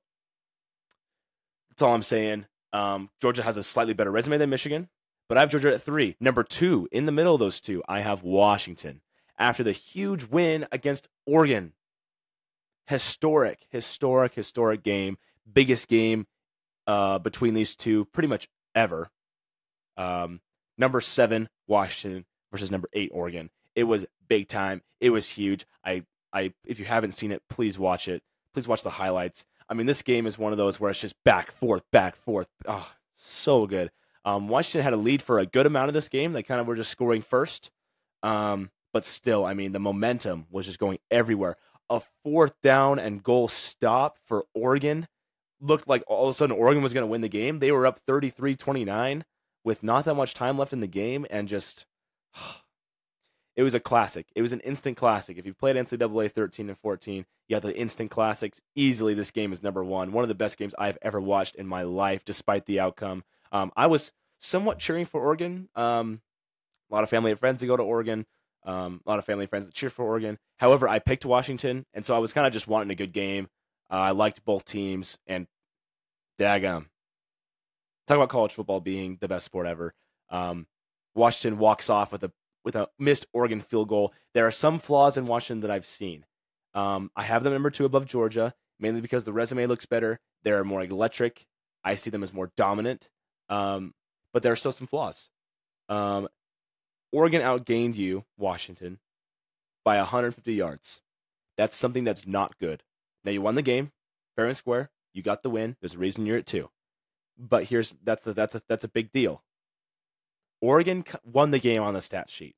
that's 1.69 1.81
all 1.81 1.93
I'm 1.93 2.01
saying. 2.01 2.45
Um, 2.73 3.09
Georgia 3.21 3.43
has 3.43 3.57
a 3.57 3.63
slightly 3.63 3.93
better 3.93 4.11
resume 4.11 4.37
than 4.37 4.49
Michigan, 4.49 4.89
but 5.27 5.37
I 5.37 5.41
have 5.41 5.49
Georgia 5.49 5.73
at 5.73 5.81
three. 5.81 6.15
Number 6.19 6.43
two, 6.43 6.87
in 6.91 7.05
the 7.05 7.11
middle 7.11 7.33
of 7.33 7.39
those 7.39 7.59
two, 7.59 7.81
I 7.87 8.01
have 8.01 8.23
Washington 8.23 9.01
after 9.37 9.63
the 9.63 9.71
huge 9.71 10.25
win 10.25 10.67
against 10.71 11.07
Oregon. 11.25 11.73
Historic, 12.85 13.65
historic, 13.69 14.33
historic 14.35 14.83
game. 14.83 15.17
Biggest 15.51 15.87
game 15.87 16.27
uh, 16.87 17.19
between 17.19 17.53
these 17.53 17.75
two 17.75 18.05
pretty 18.05 18.27
much 18.27 18.47
ever. 18.75 19.09
Um, 19.97 20.41
number 20.77 21.01
seven, 21.01 21.49
Washington 21.67 22.25
versus 22.51 22.71
number 22.71 22.89
eight, 22.93 23.11
Oregon. 23.13 23.49
It 23.75 23.83
was 23.83 24.05
big 24.27 24.47
time. 24.47 24.81
It 24.99 25.09
was 25.11 25.29
huge. 25.29 25.65
I, 25.85 26.03
I, 26.33 26.53
if 26.65 26.79
you 26.79 26.85
haven't 26.85 27.13
seen 27.13 27.31
it, 27.31 27.41
please 27.49 27.77
watch 27.79 28.07
it. 28.07 28.21
Please 28.53 28.67
watch 28.67 28.83
the 28.83 28.89
highlights. 28.89 29.45
I 29.69 29.73
mean, 29.73 29.85
this 29.85 30.01
game 30.01 30.27
is 30.27 30.37
one 30.37 30.51
of 30.51 30.57
those 30.57 30.79
where 30.79 30.91
it's 30.91 30.99
just 30.99 31.15
back, 31.23 31.51
forth, 31.51 31.83
back, 31.91 32.15
forth. 32.17 32.47
Oh, 32.67 32.89
so 33.15 33.65
good. 33.67 33.91
Um, 34.25 34.49
Washington 34.49 34.81
had 34.81 34.93
a 34.93 34.97
lead 34.97 35.21
for 35.21 35.39
a 35.39 35.45
good 35.45 35.65
amount 35.65 35.87
of 35.87 35.93
this 35.93 36.09
game. 36.09 36.33
They 36.33 36.43
kind 36.43 36.59
of 36.59 36.67
were 36.67 36.75
just 36.75 36.91
scoring 36.91 37.21
first. 37.21 37.71
Um, 38.21 38.69
but 38.93 39.05
still, 39.05 39.45
I 39.45 39.53
mean, 39.53 39.71
the 39.71 39.79
momentum 39.79 40.45
was 40.51 40.65
just 40.65 40.79
going 40.79 40.99
everywhere. 41.09 41.55
A 41.89 42.01
fourth 42.23 42.53
down 42.61 42.99
and 42.99 43.23
goal 43.23 43.47
stop 43.47 44.17
for 44.25 44.45
Oregon 44.53 45.07
looked 45.61 45.87
like 45.87 46.03
all 46.07 46.25
of 46.25 46.31
a 46.31 46.33
sudden 46.33 46.55
Oregon 46.55 46.83
was 46.83 46.93
going 46.93 47.03
to 47.03 47.11
win 47.11 47.21
the 47.21 47.29
game. 47.29 47.59
They 47.59 47.71
were 47.71 47.85
up 47.85 47.99
33 47.99 48.55
29 48.55 49.23
with 49.63 49.83
not 49.83 50.05
that 50.05 50.15
much 50.15 50.33
time 50.33 50.57
left 50.57 50.73
in 50.73 50.81
the 50.81 50.87
game 50.87 51.25
and 51.29 51.47
just. 51.47 51.85
It 53.53 53.63
was 53.63 53.75
a 53.75 53.81
classic. 53.81 54.27
It 54.33 54.41
was 54.41 54.53
an 54.53 54.61
instant 54.61 54.95
classic. 54.95 55.37
If 55.37 55.45
you've 55.45 55.57
played 55.57 55.75
NCAA 55.75 56.31
13 56.31 56.69
and 56.69 56.77
14, 56.77 57.25
you 57.49 57.55
have 57.55 57.61
the 57.61 57.77
instant 57.77 58.09
classics. 58.09 58.61
Easily, 58.75 59.13
this 59.13 59.29
game 59.29 59.51
is 59.51 59.61
number 59.61 59.83
one. 59.83 60.13
One 60.13 60.23
of 60.23 60.29
the 60.29 60.35
best 60.35 60.57
games 60.57 60.73
I've 60.79 60.97
ever 61.01 61.19
watched 61.19 61.55
in 61.55 61.67
my 61.67 61.83
life, 61.83 62.23
despite 62.23 62.65
the 62.65 62.79
outcome. 62.79 63.25
Um, 63.51 63.73
I 63.75 63.87
was 63.87 64.13
somewhat 64.39 64.79
cheering 64.79 65.05
for 65.05 65.21
Oregon. 65.21 65.67
Um, 65.75 66.21
a 66.89 66.95
lot 66.95 67.03
of 67.03 67.09
family 67.09 67.31
and 67.31 67.39
friends 67.39 67.59
that 67.59 67.67
go 67.67 67.75
to 67.75 67.83
Oregon. 67.83 68.25
Um, 68.63 69.01
a 69.05 69.09
lot 69.09 69.19
of 69.19 69.25
family 69.25 69.43
and 69.43 69.49
friends 69.49 69.65
that 69.65 69.73
cheer 69.73 69.89
for 69.89 70.05
Oregon. 70.05 70.37
However, 70.57 70.87
I 70.87 70.99
picked 70.99 71.25
Washington, 71.25 71.85
and 71.93 72.05
so 72.05 72.15
I 72.15 72.19
was 72.19 72.31
kind 72.31 72.47
of 72.47 72.53
just 72.53 72.67
wanting 72.67 72.91
a 72.91 72.95
good 72.95 73.11
game. 73.11 73.49
Uh, 73.91 73.95
I 73.95 74.11
liked 74.11 74.45
both 74.45 74.65
teams, 74.65 75.17
and 75.27 75.47
daggum. 76.39 76.85
Talk 78.07 78.17
about 78.17 78.29
college 78.29 78.53
football 78.53 78.79
being 78.79 79.17
the 79.19 79.27
best 79.27 79.45
sport 79.45 79.67
ever. 79.67 79.93
Um, 80.29 80.65
Washington 81.13 81.59
walks 81.59 81.89
off 81.89 82.11
with 82.11 82.23
a 82.23 82.31
with 82.63 82.75
a 82.75 82.87
missed 82.97 83.25
Oregon 83.33 83.59
field 83.59 83.89
goal. 83.89 84.13
There 84.33 84.47
are 84.47 84.51
some 84.51 84.79
flaws 84.79 85.17
in 85.17 85.25
Washington 85.25 85.61
that 85.61 85.71
I've 85.71 85.85
seen. 85.85 86.25
Um, 86.73 87.11
I 87.15 87.23
have 87.23 87.43
them 87.43 87.53
number 87.53 87.69
two 87.69 87.85
above 87.85 88.05
Georgia, 88.05 88.53
mainly 88.79 89.01
because 89.01 89.25
the 89.25 89.33
resume 89.33 89.65
looks 89.65 89.85
better. 89.85 90.19
They're 90.43 90.63
more 90.63 90.81
electric. 90.81 91.45
I 91.83 91.95
see 91.95 92.09
them 92.09 92.23
as 92.23 92.33
more 92.33 92.51
dominant. 92.55 93.09
Um, 93.49 93.93
but 94.33 94.43
there 94.43 94.51
are 94.51 94.57
still 94.57 94.71
some 94.71 94.87
flaws. 94.87 95.29
Um, 95.89 96.29
Oregon 97.11 97.41
outgained 97.41 97.95
you, 97.95 98.23
Washington, 98.37 98.99
by 99.83 99.97
150 99.97 100.53
yards. 100.53 101.01
That's 101.57 101.75
something 101.75 102.05
that's 102.05 102.25
not 102.25 102.57
good. 102.57 102.83
Now 103.23 103.31
you 103.31 103.41
won 103.41 103.55
the 103.55 103.61
game, 103.61 103.91
fair 104.35 104.47
and 104.47 104.57
square. 104.57 104.89
You 105.13 105.21
got 105.21 105.43
the 105.43 105.49
win. 105.49 105.75
There's 105.81 105.95
a 105.95 105.99
reason 105.99 106.25
you're 106.25 106.37
at 106.37 106.45
two. 106.45 106.69
But 107.37 107.65
here's 107.65 107.93
that's 108.03 108.23
the, 108.23 108.33
that's 108.33 108.55
a, 108.55 108.61
that's 108.67 108.83
a 108.83 108.89
big 108.89 109.11
deal. 109.11 109.43
Oregon 110.61 111.03
won 111.25 111.51
the 111.51 111.59
game 111.59 111.81
on 111.81 111.93
the 111.93 112.01
stat 112.01 112.29
sheet. 112.29 112.55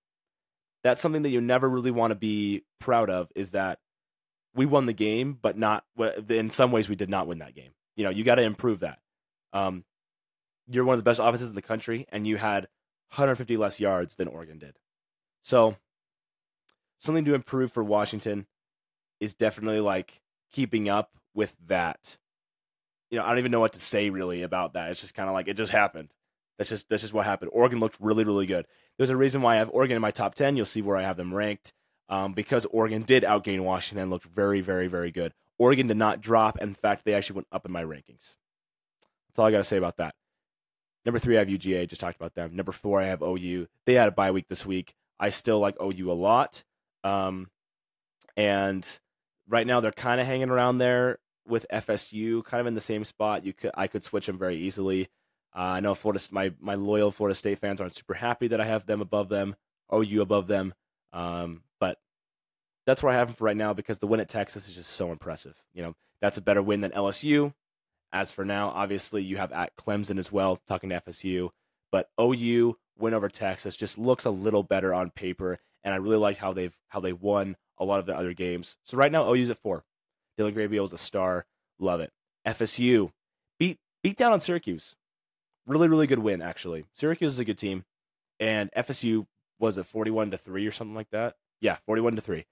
That's 0.83 1.01
something 1.01 1.21
that 1.23 1.29
you 1.29 1.39
never 1.39 1.69
really 1.69 1.91
want 1.91 2.11
to 2.11 2.15
be 2.15 2.63
proud 2.79 3.09
of. 3.09 3.31
Is 3.35 3.51
that 3.51 3.79
we 4.53 4.65
won 4.65 4.85
the 4.85 4.93
game, 4.93 5.37
but 5.41 5.57
not 5.57 5.85
in 6.29 6.49
some 6.49 6.71
ways 6.71 6.89
we 6.89 6.95
did 6.95 7.09
not 7.09 7.27
win 7.27 7.39
that 7.39 7.55
game. 7.55 7.71
You 7.95 8.03
know, 8.03 8.09
you 8.09 8.23
got 8.23 8.35
to 8.35 8.43
improve 8.43 8.81
that. 8.81 8.99
Um, 9.53 9.85
you're 10.67 10.83
one 10.83 10.93
of 10.93 10.99
the 10.99 11.09
best 11.09 11.19
offenses 11.19 11.49
in 11.49 11.55
the 11.55 11.61
country, 11.61 12.05
and 12.09 12.27
you 12.27 12.37
had 12.37 12.67
150 13.09 13.57
less 13.57 13.79
yards 13.79 14.15
than 14.15 14.27
Oregon 14.27 14.59
did. 14.59 14.75
So 15.43 15.75
something 16.97 17.25
to 17.25 17.35
improve 17.35 17.71
for 17.71 17.83
Washington 17.83 18.47
is 19.19 19.33
definitely 19.33 19.79
like 19.79 20.21
keeping 20.53 20.87
up 20.87 21.11
with 21.33 21.53
that. 21.67 22.17
You 23.09 23.19
know, 23.19 23.25
I 23.25 23.29
don't 23.29 23.39
even 23.39 23.51
know 23.51 23.59
what 23.59 23.73
to 23.73 23.79
say 23.79 24.09
really 24.09 24.43
about 24.43 24.73
that. 24.73 24.89
It's 24.91 25.01
just 25.01 25.13
kind 25.13 25.27
of 25.27 25.33
like 25.33 25.49
it 25.49 25.57
just 25.57 25.71
happened. 25.71 26.13
That's 26.57 26.69
just 26.69 26.87
that's 26.87 27.01
just 27.01 27.13
what 27.13 27.25
happened. 27.25 27.51
Oregon 27.53 27.79
looked 27.79 27.97
really 27.99 28.23
really 28.23 28.45
good. 28.45 28.65
There's 28.97 29.09
a 29.09 29.17
reason 29.17 29.41
why 29.41 29.55
I 29.55 29.57
have 29.57 29.69
Oregon 29.71 29.95
in 29.95 30.01
my 30.01 30.11
top 30.11 30.35
10. 30.35 30.55
You'll 30.55 30.65
see 30.65 30.81
where 30.81 30.97
I 30.97 31.01
have 31.01 31.17
them 31.17 31.33
ranked. 31.33 31.73
Um, 32.09 32.33
because 32.33 32.65
Oregon 32.65 33.03
did 33.03 33.23
outgain 33.23 33.61
Washington, 33.61 34.09
looked 34.09 34.25
very 34.25 34.61
very 34.61 34.87
very 34.87 35.11
good. 35.11 35.33
Oregon 35.57 35.87
did 35.87 35.97
not 35.97 36.21
drop. 36.21 36.59
In 36.59 36.73
fact, 36.73 37.03
they 37.05 37.13
actually 37.13 37.35
went 37.35 37.47
up 37.51 37.65
in 37.65 37.71
my 37.71 37.83
rankings. 37.83 38.35
That's 39.27 39.39
all 39.39 39.45
I 39.45 39.51
got 39.51 39.57
to 39.57 39.63
say 39.63 39.77
about 39.77 39.97
that. 39.97 40.15
Number 41.05 41.19
three, 41.19 41.35
I 41.35 41.39
have 41.39 41.47
UGA. 41.47 41.87
Just 41.87 42.01
talked 42.01 42.15
about 42.15 42.33
them. 42.33 42.55
Number 42.55 42.71
four, 42.71 43.01
I 43.01 43.07
have 43.07 43.21
OU. 43.21 43.67
They 43.85 43.93
had 43.93 44.07
a 44.07 44.11
bye 44.11 44.31
week 44.31 44.47
this 44.47 44.65
week. 44.65 44.93
I 45.19 45.29
still 45.29 45.59
like 45.59 45.75
OU 45.81 46.11
a 46.11 46.13
lot. 46.13 46.63
Um, 47.03 47.49
and 48.37 48.87
right 49.47 49.67
now 49.67 49.79
they're 49.79 49.91
kind 49.91 50.21
of 50.21 50.27
hanging 50.27 50.49
around 50.49 50.77
there 50.77 51.19
with 51.47 51.65
FSU, 51.71 52.43
kind 52.43 52.61
of 52.61 52.67
in 52.67 52.73
the 52.73 52.81
same 52.81 53.03
spot. 53.03 53.45
You 53.45 53.53
could 53.53 53.71
I 53.75 53.87
could 53.87 54.03
switch 54.03 54.27
them 54.27 54.37
very 54.37 54.57
easily. 54.57 55.09
Uh, 55.55 55.59
I 55.59 55.79
know 55.81 55.93
Florida, 55.93 56.23
my 56.31 56.53
my 56.59 56.75
loyal 56.75 57.11
Florida 57.11 57.35
State 57.35 57.59
fans 57.59 57.79
aren't 57.79 57.95
super 57.95 58.13
happy 58.13 58.47
that 58.47 58.61
I 58.61 58.65
have 58.65 58.85
them 58.85 59.01
above 59.01 59.29
them, 59.29 59.55
OU 59.93 60.21
above 60.21 60.47
them. 60.47 60.73
Um, 61.11 61.61
but 61.79 61.99
that's 62.85 63.03
where 63.03 63.13
I 63.13 63.15
have 63.15 63.27
them 63.27 63.35
for 63.35 63.43
right 63.45 63.57
now 63.57 63.73
because 63.73 63.99
the 63.99 64.07
win 64.07 64.19
at 64.19 64.29
Texas 64.29 64.67
is 64.67 64.75
just 64.75 64.91
so 64.91 65.11
impressive. 65.11 65.55
You 65.73 65.83
know, 65.83 65.95
that's 66.21 66.37
a 66.37 66.41
better 66.41 66.61
win 66.61 66.81
than 66.81 66.91
LSU. 66.91 67.53
As 68.11 68.31
for 68.31 68.45
now, 68.45 68.69
obviously 68.69 69.23
you 69.23 69.37
have 69.37 69.51
at 69.51 69.75
Clemson 69.75 70.19
as 70.19 70.31
well, 70.31 70.57
talking 70.67 70.89
to 70.91 71.01
FSU, 71.01 71.49
but 71.91 72.09
OU 72.21 72.77
win 72.97 73.13
over 73.13 73.27
Texas 73.27 73.75
just 73.75 73.97
looks 73.97 74.25
a 74.25 74.29
little 74.29 74.61
better 74.61 74.93
on 74.93 75.09
paper, 75.09 75.59
and 75.83 75.93
I 75.93 75.97
really 75.97 76.17
like 76.17 76.37
how 76.37 76.53
they've 76.53 76.75
how 76.89 76.99
they 76.99 77.13
won 77.13 77.55
a 77.77 77.85
lot 77.85 77.99
of 77.99 78.05
the 78.05 78.15
other 78.15 78.33
games. 78.33 78.77
So 78.85 78.97
right 78.97 79.11
now 79.11 79.31
OU's 79.33 79.49
at 79.49 79.57
four. 79.57 79.83
Dillon 80.37 80.53
Gabriel 80.53 80.85
is 80.85 80.93
a 80.93 80.97
star, 80.97 81.45
love 81.79 81.99
it. 81.99 82.11
FSU 82.47 83.11
beat 83.59 83.77
beat 84.01 84.17
down 84.17 84.33
on 84.33 84.39
Syracuse, 84.39 84.95
really 85.65 85.87
really 85.87 86.07
good 86.07 86.19
win 86.19 86.41
actually. 86.41 86.85
Syracuse 86.95 87.33
is 87.33 87.39
a 87.39 87.45
good 87.45 87.57
team, 87.57 87.85
and 88.39 88.71
FSU 88.71 89.25
was 89.59 89.77
it 89.77 89.85
forty 89.85 90.11
one 90.11 90.31
to 90.31 90.37
three 90.37 90.67
or 90.67 90.71
something 90.71 90.95
like 90.95 91.09
that. 91.11 91.35
Yeah, 91.61 91.77
forty 91.85 92.01
one 92.01 92.15
to 92.15 92.21
three. 92.21 92.45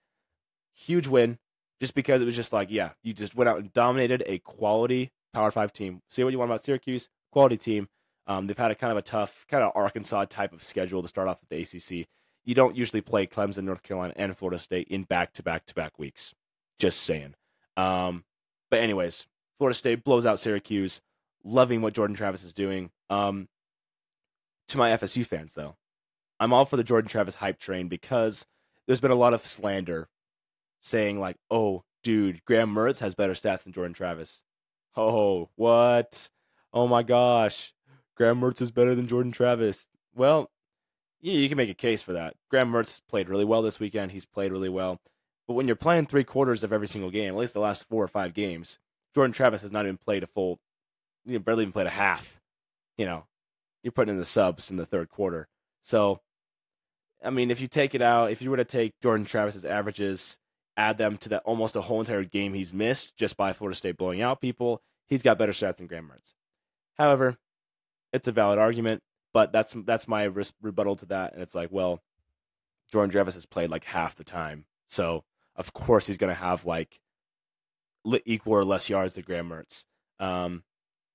Huge 0.74 1.08
win, 1.08 1.38
just 1.80 1.94
because 1.94 2.22
it 2.22 2.26
was 2.26 2.36
just 2.36 2.54
like 2.54 2.70
yeah, 2.72 2.92
you 3.04 3.14
just 3.14 3.36
went 3.36 3.50
out 3.50 3.60
and 3.60 3.74
dominated 3.74 4.24
a 4.26 4.40
quality 4.40 5.12
Power 5.34 5.52
Five 5.52 5.74
team. 5.74 6.02
Say 6.10 6.24
what 6.24 6.34
you 6.34 6.40
want 6.40 6.52
about 6.52 6.62
Syracuse, 6.62 7.10
quality 7.32 7.58
team. 7.58 7.88
Um, 8.28 8.48
they've 8.48 8.58
had 8.58 8.72
a 8.72 8.76
kind 8.76 8.92
of 8.92 8.98
a 8.98 9.02
tough, 9.02 9.46
kind 9.50 9.64
of 9.64 9.72
Arkansas 9.76 10.26
type 10.26 10.54
of 10.54 10.64
schedule 10.64 11.02
to 11.02 11.08
start 11.08 11.28
off 11.28 11.40
with 11.42 11.50
the 11.50 11.78
ACC. 12.02 12.08
You 12.44 12.56
don't 12.56 12.76
usually 12.76 13.02
play 13.02 13.28
Clemson, 13.28 13.64
North 13.64 13.84
Carolina, 13.84 14.14
and 14.16 14.36
Florida 14.36 14.60
State 14.60 14.88
in 14.90 15.04
back 15.04 15.34
to 15.34 15.44
back 15.44 15.66
to 15.68 15.76
back 15.76 16.00
weeks. 16.00 16.34
Just 16.80 17.02
saying. 17.04 17.36
Um, 17.78 18.24
but 18.70 18.80
anyways, 18.80 19.28
Florida 19.58 19.76
State 19.76 20.04
blows 20.04 20.26
out 20.26 20.40
Syracuse. 20.40 21.02
Loving 21.44 21.82
what 21.82 21.94
Jordan 21.94 22.16
Travis 22.16 22.44
is 22.44 22.54
doing. 22.54 22.92
Um, 23.10 23.48
to 24.70 24.78
my 24.78 24.92
FSU 24.92 25.26
fans, 25.26 25.54
though, 25.54 25.76
I'm 26.40 26.54
all 26.54 26.66
for 26.66 26.78
the 26.78 26.84
Jordan 26.84 27.10
Travis 27.10 27.36
hype 27.36 27.60
train 27.60 27.88
because 27.88 28.46
there's 28.86 29.02
been 29.02 29.12
a 29.12 29.16
lot 29.16 29.34
of 29.34 29.46
slander 29.46 30.08
saying 30.82 31.20
like, 31.20 31.38
"Oh, 31.50 31.84
dude, 32.04 32.44
Graham 32.46 32.74
Mertz 32.74 33.00
has 33.00 33.16
better 33.16 33.34
stats 33.34 33.64
than 33.64 33.74
Jordan 33.74 33.94
Travis." 33.94 34.44
Oh, 34.96 35.50
what? 35.56 36.30
Oh 36.74 36.88
my 36.88 37.04
gosh. 37.04 37.74
Graham 38.16 38.42
Mertz 38.42 38.62
is 38.62 38.72
better 38.72 38.96
than 38.96 39.08
Jordan 39.08 39.32
Travis. 39.32 39.88
Well, 40.16 40.50
yeah, 41.22 41.34
you 41.34 41.48
can 41.48 41.58
make 41.58 41.70
a 41.70 41.76
case 41.76 42.02
for 42.02 42.14
that. 42.14 42.36
Graham 42.50 42.72
Mertz 42.72 43.02
played 43.08 43.30
really 43.30 43.46
well 43.46 43.62
this 43.62 43.80
weekend. 43.80 44.12
He's 44.12 44.26
played 44.26 44.52
really 44.52 44.70
well. 44.70 45.00
But 45.48 45.54
when 45.54 45.68
you're 45.68 45.76
playing 45.76 46.06
three 46.06 46.24
quarters 46.24 46.64
of 46.64 46.74
every 46.74 46.88
single 46.88 47.12
game, 47.12 47.34
at 47.34 47.40
least 47.40 47.54
the 47.54 47.60
last 47.60 47.88
four 47.90 48.04
or 48.04 48.08
five 48.08 48.34
games, 48.34 48.80
Jordan 49.14 49.34
Travis 49.34 49.62
has 49.62 49.72
not 49.72 49.86
even 49.86 49.98
played 49.98 50.24
a 50.24 50.28
full, 50.28 50.60
you 51.26 51.34
know, 51.34 51.40
barely 51.40 51.64
even 51.64 51.74
played 51.74 51.88
a 51.88 51.92
half. 51.92 52.40
You 52.98 53.06
know, 53.06 53.26
you're 53.84 53.92
putting 53.92 54.14
in 54.14 54.20
the 54.20 54.26
subs 54.26 54.72
in 54.72 54.78
the 54.78 54.86
third 54.86 55.10
quarter. 55.10 55.48
So, 55.84 56.22
I 57.24 57.30
mean, 57.30 57.52
if 57.52 57.62
you 57.62 57.68
take 57.68 57.96
it 57.96 58.02
out, 58.02 58.32
if 58.32 58.42
you 58.42 58.50
were 58.50 58.58
to 58.58 58.66
take 58.66 59.00
Jordan 59.02 59.26
Travis's 59.26 59.66
averages 59.66 60.38
add 60.78 60.98
them 60.98 61.18
to 61.18 61.30
that 61.30 61.44
almost 61.46 61.76
a 61.76 61.82
whole 61.82 62.00
entire 62.00 62.24
game 62.24 62.54
he's 62.54 62.74
missed 62.74 63.16
just 63.16 63.38
by 63.38 63.54
Florida 63.54 63.78
State 63.78 63.98
blowing 63.98 64.22
out 64.22 64.42
people, 64.42 64.82
he's 65.08 65.24
got 65.24 65.38
better 65.38 65.52
stats 65.52 65.78
than 65.78 65.88
Graham 65.88 66.10
Mertz. 66.10 66.34
However, 66.98 67.38
it's 68.14 68.28
a 68.28 68.32
valid 68.32 68.60
argument, 68.60 69.02
but 69.34 69.52
that's 69.52 69.74
that's 69.86 70.08
my 70.08 70.24
rebuttal 70.62 70.96
to 70.98 71.06
that, 71.08 71.34
and 71.34 71.42
it's 71.42 71.56
like, 71.56 71.70
well, 71.72 72.02
Jordan 72.92 73.12
Travis 73.12 73.36
has 73.36 73.46
played 73.46 73.70
like 73.70 73.86
half 73.86 74.16
the 74.16 74.24
time. 74.24 74.66
So 74.88 75.24
of 75.56 75.74
course 75.74 76.08
he's 76.08 76.18
going 76.18 76.34
to 76.34 76.42
have 76.42 76.66
like 76.66 77.00
equal 78.26 78.54
or 78.54 78.64
less 78.64 78.90
yards 78.90 79.14
than 79.14 79.24
Graham 79.24 79.50
Mertz, 79.50 79.86
um, 80.20 80.64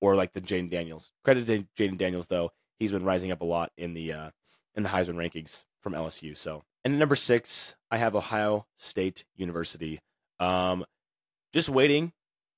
or 0.00 0.14
like 0.14 0.32
the 0.32 0.40
Jayden 0.40 0.70
Daniels. 0.70 1.12
Credit 1.24 1.46
to 1.46 1.66
Jayden 1.76 1.98
Daniels 1.98 2.28
though, 2.28 2.50
he's 2.78 2.92
been 2.92 3.04
rising 3.04 3.32
up 3.32 3.42
a 3.42 3.46
lot 3.46 3.72
in 3.76 3.94
the 3.94 4.12
uh, 4.12 4.30
in 4.74 4.82
the 4.82 4.88
Heisman 4.88 5.16
rankings 5.16 5.64
from 5.80 5.92
LSU. 5.92 6.36
So 6.36 6.64
and 6.84 6.98
number 6.98 7.16
six, 7.16 7.74
I 7.90 7.98
have 7.98 8.14
Ohio 8.14 8.66
State 8.76 9.24
University. 9.34 10.00
Um, 10.38 10.84
just 11.52 11.68
waiting 11.68 12.12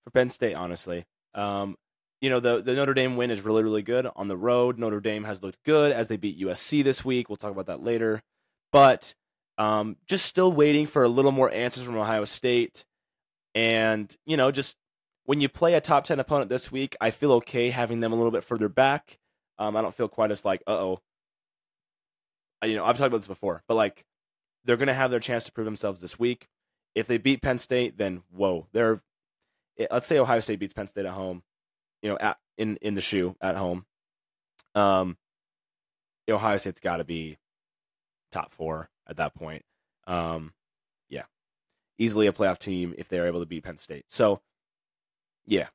for 0.04 0.10
Penn 0.10 0.30
State, 0.30 0.54
honestly. 0.54 1.06
Um, 1.34 1.76
you 2.20 2.30
know, 2.30 2.40
the, 2.40 2.62
the 2.62 2.74
Notre 2.74 2.94
Dame 2.94 3.16
win 3.16 3.30
is 3.30 3.42
really, 3.42 3.62
really 3.62 3.82
good 3.82 4.08
on 4.16 4.28
the 4.28 4.36
road. 4.36 4.78
Notre 4.78 5.00
Dame 5.00 5.24
has 5.24 5.42
looked 5.42 5.62
good 5.64 5.92
as 5.92 6.08
they 6.08 6.16
beat 6.16 6.40
USC 6.40 6.82
this 6.82 7.04
week. 7.04 7.28
We'll 7.28 7.36
talk 7.36 7.52
about 7.52 7.66
that 7.66 7.82
later. 7.82 8.22
But 8.72 9.14
um, 9.56 9.96
just 10.06 10.26
still 10.26 10.52
waiting 10.52 10.86
for 10.86 11.02
a 11.02 11.08
little 11.08 11.32
more 11.32 11.50
answers 11.50 11.84
from 11.84 11.96
Ohio 11.96 12.24
State. 12.24 12.84
And, 13.54 14.14
you 14.26 14.36
know, 14.36 14.50
just 14.50 14.76
when 15.24 15.40
you 15.40 15.48
play 15.48 15.74
a 15.74 15.80
top 15.80 16.04
10 16.04 16.20
opponent 16.20 16.48
this 16.48 16.72
week, 16.72 16.96
I 17.00 17.10
feel 17.10 17.32
okay 17.34 17.70
having 17.70 18.00
them 18.00 18.12
a 18.12 18.16
little 18.16 18.30
bit 18.30 18.44
further 18.44 18.68
back. 18.68 19.18
Um, 19.58 19.76
I 19.76 19.82
don't 19.82 19.94
feel 19.94 20.08
quite 20.08 20.30
as 20.30 20.44
like, 20.44 20.62
uh 20.66 20.72
oh. 20.72 21.00
You 22.64 22.74
know, 22.74 22.84
I've 22.84 22.96
talked 22.96 23.08
about 23.08 23.18
this 23.18 23.28
before, 23.28 23.62
but 23.68 23.74
like 23.74 24.04
they're 24.64 24.76
to 24.76 24.94
have 24.94 25.10
their 25.10 25.20
chance 25.20 25.44
to 25.44 25.52
prove 25.52 25.64
themselves 25.64 26.00
this 26.00 26.18
week. 26.18 26.48
If 26.94 27.06
they 27.06 27.18
beat 27.18 27.42
Penn 27.42 27.58
State, 27.58 27.96
then 27.96 28.22
whoa, 28.32 28.66
they're. 28.72 29.00
Eh, 29.78 29.86
let's 29.90 30.06
say 30.06 30.18
Ohio 30.18 30.40
State 30.40 30.58
beats 30.58 30.72
Penn 30.72 30.88
State 30.88 31.06
at 31.06 31.12
home, 31.12 31.42
you 32.02 32.10
know, 32.10 32.18
at 32.18 32.38
in 32.56 32.76
in 32.82 32.94
the 32.94 33.00
shoe 33.00 33.36
at 33.40 33.56
home. 33.56 33.86
Um, 34.74 35.16
Ohio 36.28 36.58
State's 36.58 36.80
got 36.80 36.98
to 36.98 37.04
be 37.04 37.38
top 38.30 38.52
four 38.52 38.90
at 39.06 39.16
that 39.16 39.34
point. 39.34 39.62
Um, 40.06 40.52
yeah, 41.08 41.24
easily 41.98 42.26
a 42.26 42.32
playoff 42.32 42.58
team 42.58 42.94
if 42.98 43.08
they're 43.08 43.26
able 43.26 43.40
to 43.40 43.46
beat 43.46 43.64
Penn 43.64 43.78
State. 43.78 44.04
So, 44.10 44.40
yeah, 45.46 45.68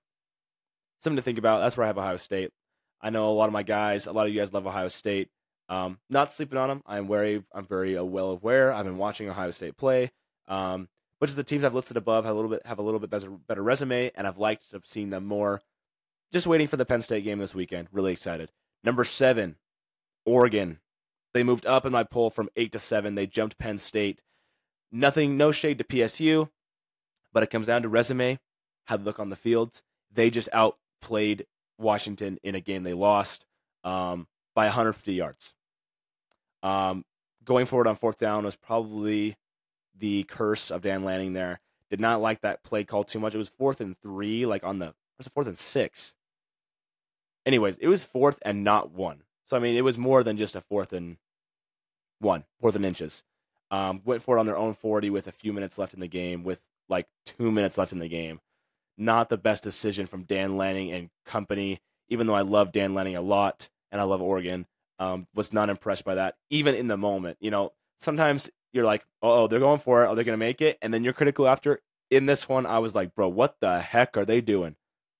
something 1.02 1.18
to 1.18 1.22
think 1.24 1.40
about. 1.40 1.60
That's 1.60 1.78
where 1.78 1.86
I 1.86 1.88
have 1.88 1.98
Ohio 1.98 2.18
State. 2.18 2.52
I 3.02 3.10
know 3.10 3.30
a 3.30 3.34
lot 3.34 3.48
of 3.48 3.54
my 3.54 3.64
guys, 3.64 4.08
a 4.08 4.12
lot 4.12 4.28
of 4.28 4.34
you 4.34 4.40
guys 4.40 4.54
love 4.54 4.68
Ohio 4.68 4.88
State. 4.88 5.30
Um, 5.70 5.98
not 6.10 6.32
sleeping 6.32 6.58
on 6.58 6.70
them. 6.70 6.84
I'm 6.86 7.08
very, 7.08 7.44
I'm 7.54 7.66
very 7.66 7.98
uh, 7.98 8.04
well 8.04 8.32
aware. 8.32 8.72
I've 8.72 8.86
been 8.86 8.98
watching 8.98 9.30
Ohio 9.30 9.52
State 9.52 9.78
play. 9.78 10.12
Um, 10.48 10.90
which 11.20 11.30
of 11.30 11.38
the 11.38 11.44
teams 11.44 11.64
I've 11.64 11.74
listed 11.74 11.96
above 11.96 12.26
have 12.26 12.34
a 12.34 12.36
little 12.36 12.50
bit 12.50 12.66
have 12.66 12.80
a 12.80 12.82
little 12.82 13.00
bit 13.00 13.10
better, 13.10 13.30
better 13.30 13.64
resume, 13.64 14.12
and 14.16 14.28
I've 14.28 14.38
liked 14.38 14.72
have 14.72 14.86
seen 14.86 15.10
them 15.10 15.26
more. 15.26 15.62
Just 16.34 16.48
waiting 16.48 16.68
for 16.68 16.78
the 16.78 16.86
Penn 16.86 17.04
State 17.04 17.24
game 17.24 17.38
this 17.38 17.54
weekend. 17.54 17.90
Really 17.92 18.12
excited. 18.12 18.50
Number 18.84 19.04
seven, 19.04 19.56
Oregon. 20.26 20.80
They 21.36 21.44
moved 21.44 21.68
up 21.68 21.86
in 21.86 21.92
my 21.92 22.04
poll 22.04 22.32
from 22.32 22.50
eight 22.56 22.72
to 22.72 22.80
seven. 22.80 23.14
They 23.14 23.28
jumped 23.28 23.60
Penn 23.60 23.78
State. 23.78 24.24
Nothing, 24.92 25.38
no 25.38 25.52
shade 25.52 25.78
to 25.78 25.84
PSU, 25.84 26.50
but 27.34 27.44
it 27.44 27.52
comes 27.52 27.68
down 27.68 27.84
to 27.84 27.90
resume, 27.90 28.40
how 28.86 28.98
they 28.98 29.04
look 29.04 29.20
on 29.20 29.30
the 29.30 29.36
field. 29.36 29.82
They 30.12 30.32
just 30.32 30.50
outplayed 30.54 31.46
Washington 31.78 32.40
in 32.44 32.56
a 32.56 32.60
game 32.60 32.82
they 32.82 32.94
lost 32.94 33.46
um, 33.84 34.28
by 34.56 34.66
150 34.66 35.14
yards. 35.14 35.54
Um, 36.64 37.06
going 37.44 37.68
forward 37.68 37.88
on 37.88 37.96
fourth 37.96 38.18
down 38.18 38.44
was 38.44 38.56
probably 38.56 39.38
the 40.00 40.24
curse 40.24 40.72
of 40.72 40.82
Dan 40.82 41.04
Lanning 41.04 41.34
there. 41.34 41.60
Did 41.92 42.00
not 42.00 42.22
like 42.22 42.42
that 42.42 42.64
play 42.64 42.84
call 42.84 43.04
too 43.04 43.20
much. 43.20 43.36
It 43.36 43.40
was 43.40 43.50
fourth 43.50 43.82
and 43.82 43.96
three, 44.02 44.48
like 44.48 44.64
on 44.64 44.80
the 44.80 44.96
was 45.18 45.28
it 45.28 45.34
fourth 45.34 45.48
and 45.48 45.58
six? 45.58 46.16
Anyways, 47.46 47.78
it 47.78 47.88
was 47.88 48.04
fourth 48.04 48.40
and 48.44 48.64
not 48.64 48.92
one. 48.92 49.24
So 49.46 49.58
I 49.58 49.60
mean, 49.60 49.76
it 49.76 49.84
was 49.84 49.98
more 49.98 50.24
than 50.24 50.38
just 50.38 50.56
a 50.56 50.62
fourth 50.62 50.94
and 50.94 51.18
one, 52.20 52.46
fourth 52.60 52.76
and 52.76 52.86
inches. 52.86 53.24
Um, 53.72 54.02
went 54.06 54.22
for 54.22 54.38
it 54.38 54.40
on 54.40 54.46
their 54.46 54.58
own 54.58 54.74
40 54.76 55.10
with 55.10 55.28
a 55.28 55.32
few 55.32 55.52
minutes 55.52 55.78
left 55.78 55.94
in 55.94 56.00
the 56.00 56.08
game, 56.08 56.44
with 56.44 56.62
like 56.90 57.08
two 57.26 57.52
minutes 57.52 57.78
left 57.78 57.92
in 57.92 58.00
the 58.00 58.08
game. 58.08 58.40
Not 58.98 59.30
the 59.30 59.38
best 59.38 59.64
decision 59.64 60.06
from 60.06 60.24
Dan 60.24 60.58
Lanning 60.58 60.92
and 60.92 61.10
company, 61.26 61.82
even 62.10 62.28
though 62.28 62.36
I 62.36 62.42
love 62.42 62.72
Dan 62.72 62.94
Lanning 62.94 63.16
a 63.16 63.22
lot 63.22 63.70
and 63.92 64.00
I 64.00 64.04
love 64.04 64.22
Oregon. 64.22 64.68
Um, 65.00 65.28
was 65.34 65.52
not 65.52 65.70
impressed 65.70 66.06
by 66.06 66.16
that, 66.16 66.36
even 66.50 66.76
in 66.76 66.88
the 66.88 66.98
moment. 66.98 67.38
You 67.42 67.52
know, 67.52 67.74
sometimes 68.00 68.50
you're 68.74 68.86
like, 68.86 69.04
oh, 69.22 69.48
they're 69.48 69.60
going 69.60 69.80
for 69.80 70.04
it. 70.04 70.08
Are 70.08 70.16
they 70.16 70.24
going 70.24 70.34
to 70.34 70.46
make 70.46 70.62
it? 70.62 70.78
And 70.82 70.94
then 70.94 71.04
you're 71.04 71.14
critical 71.14 71.48
after. 71.48 71.80
In 72.12 72.26
this 72.26 72.48
one, 72.48 72.66
I 72.66 72.80
was 72.80 72.94
like, 72.96 73.16
bro, 73.16 73.28
what 73.28 73.56
the 73.60 73.80
heck 73.82 74.16
are 74.18 74.26
they 74.26 74.40
doing? 74.40 74.76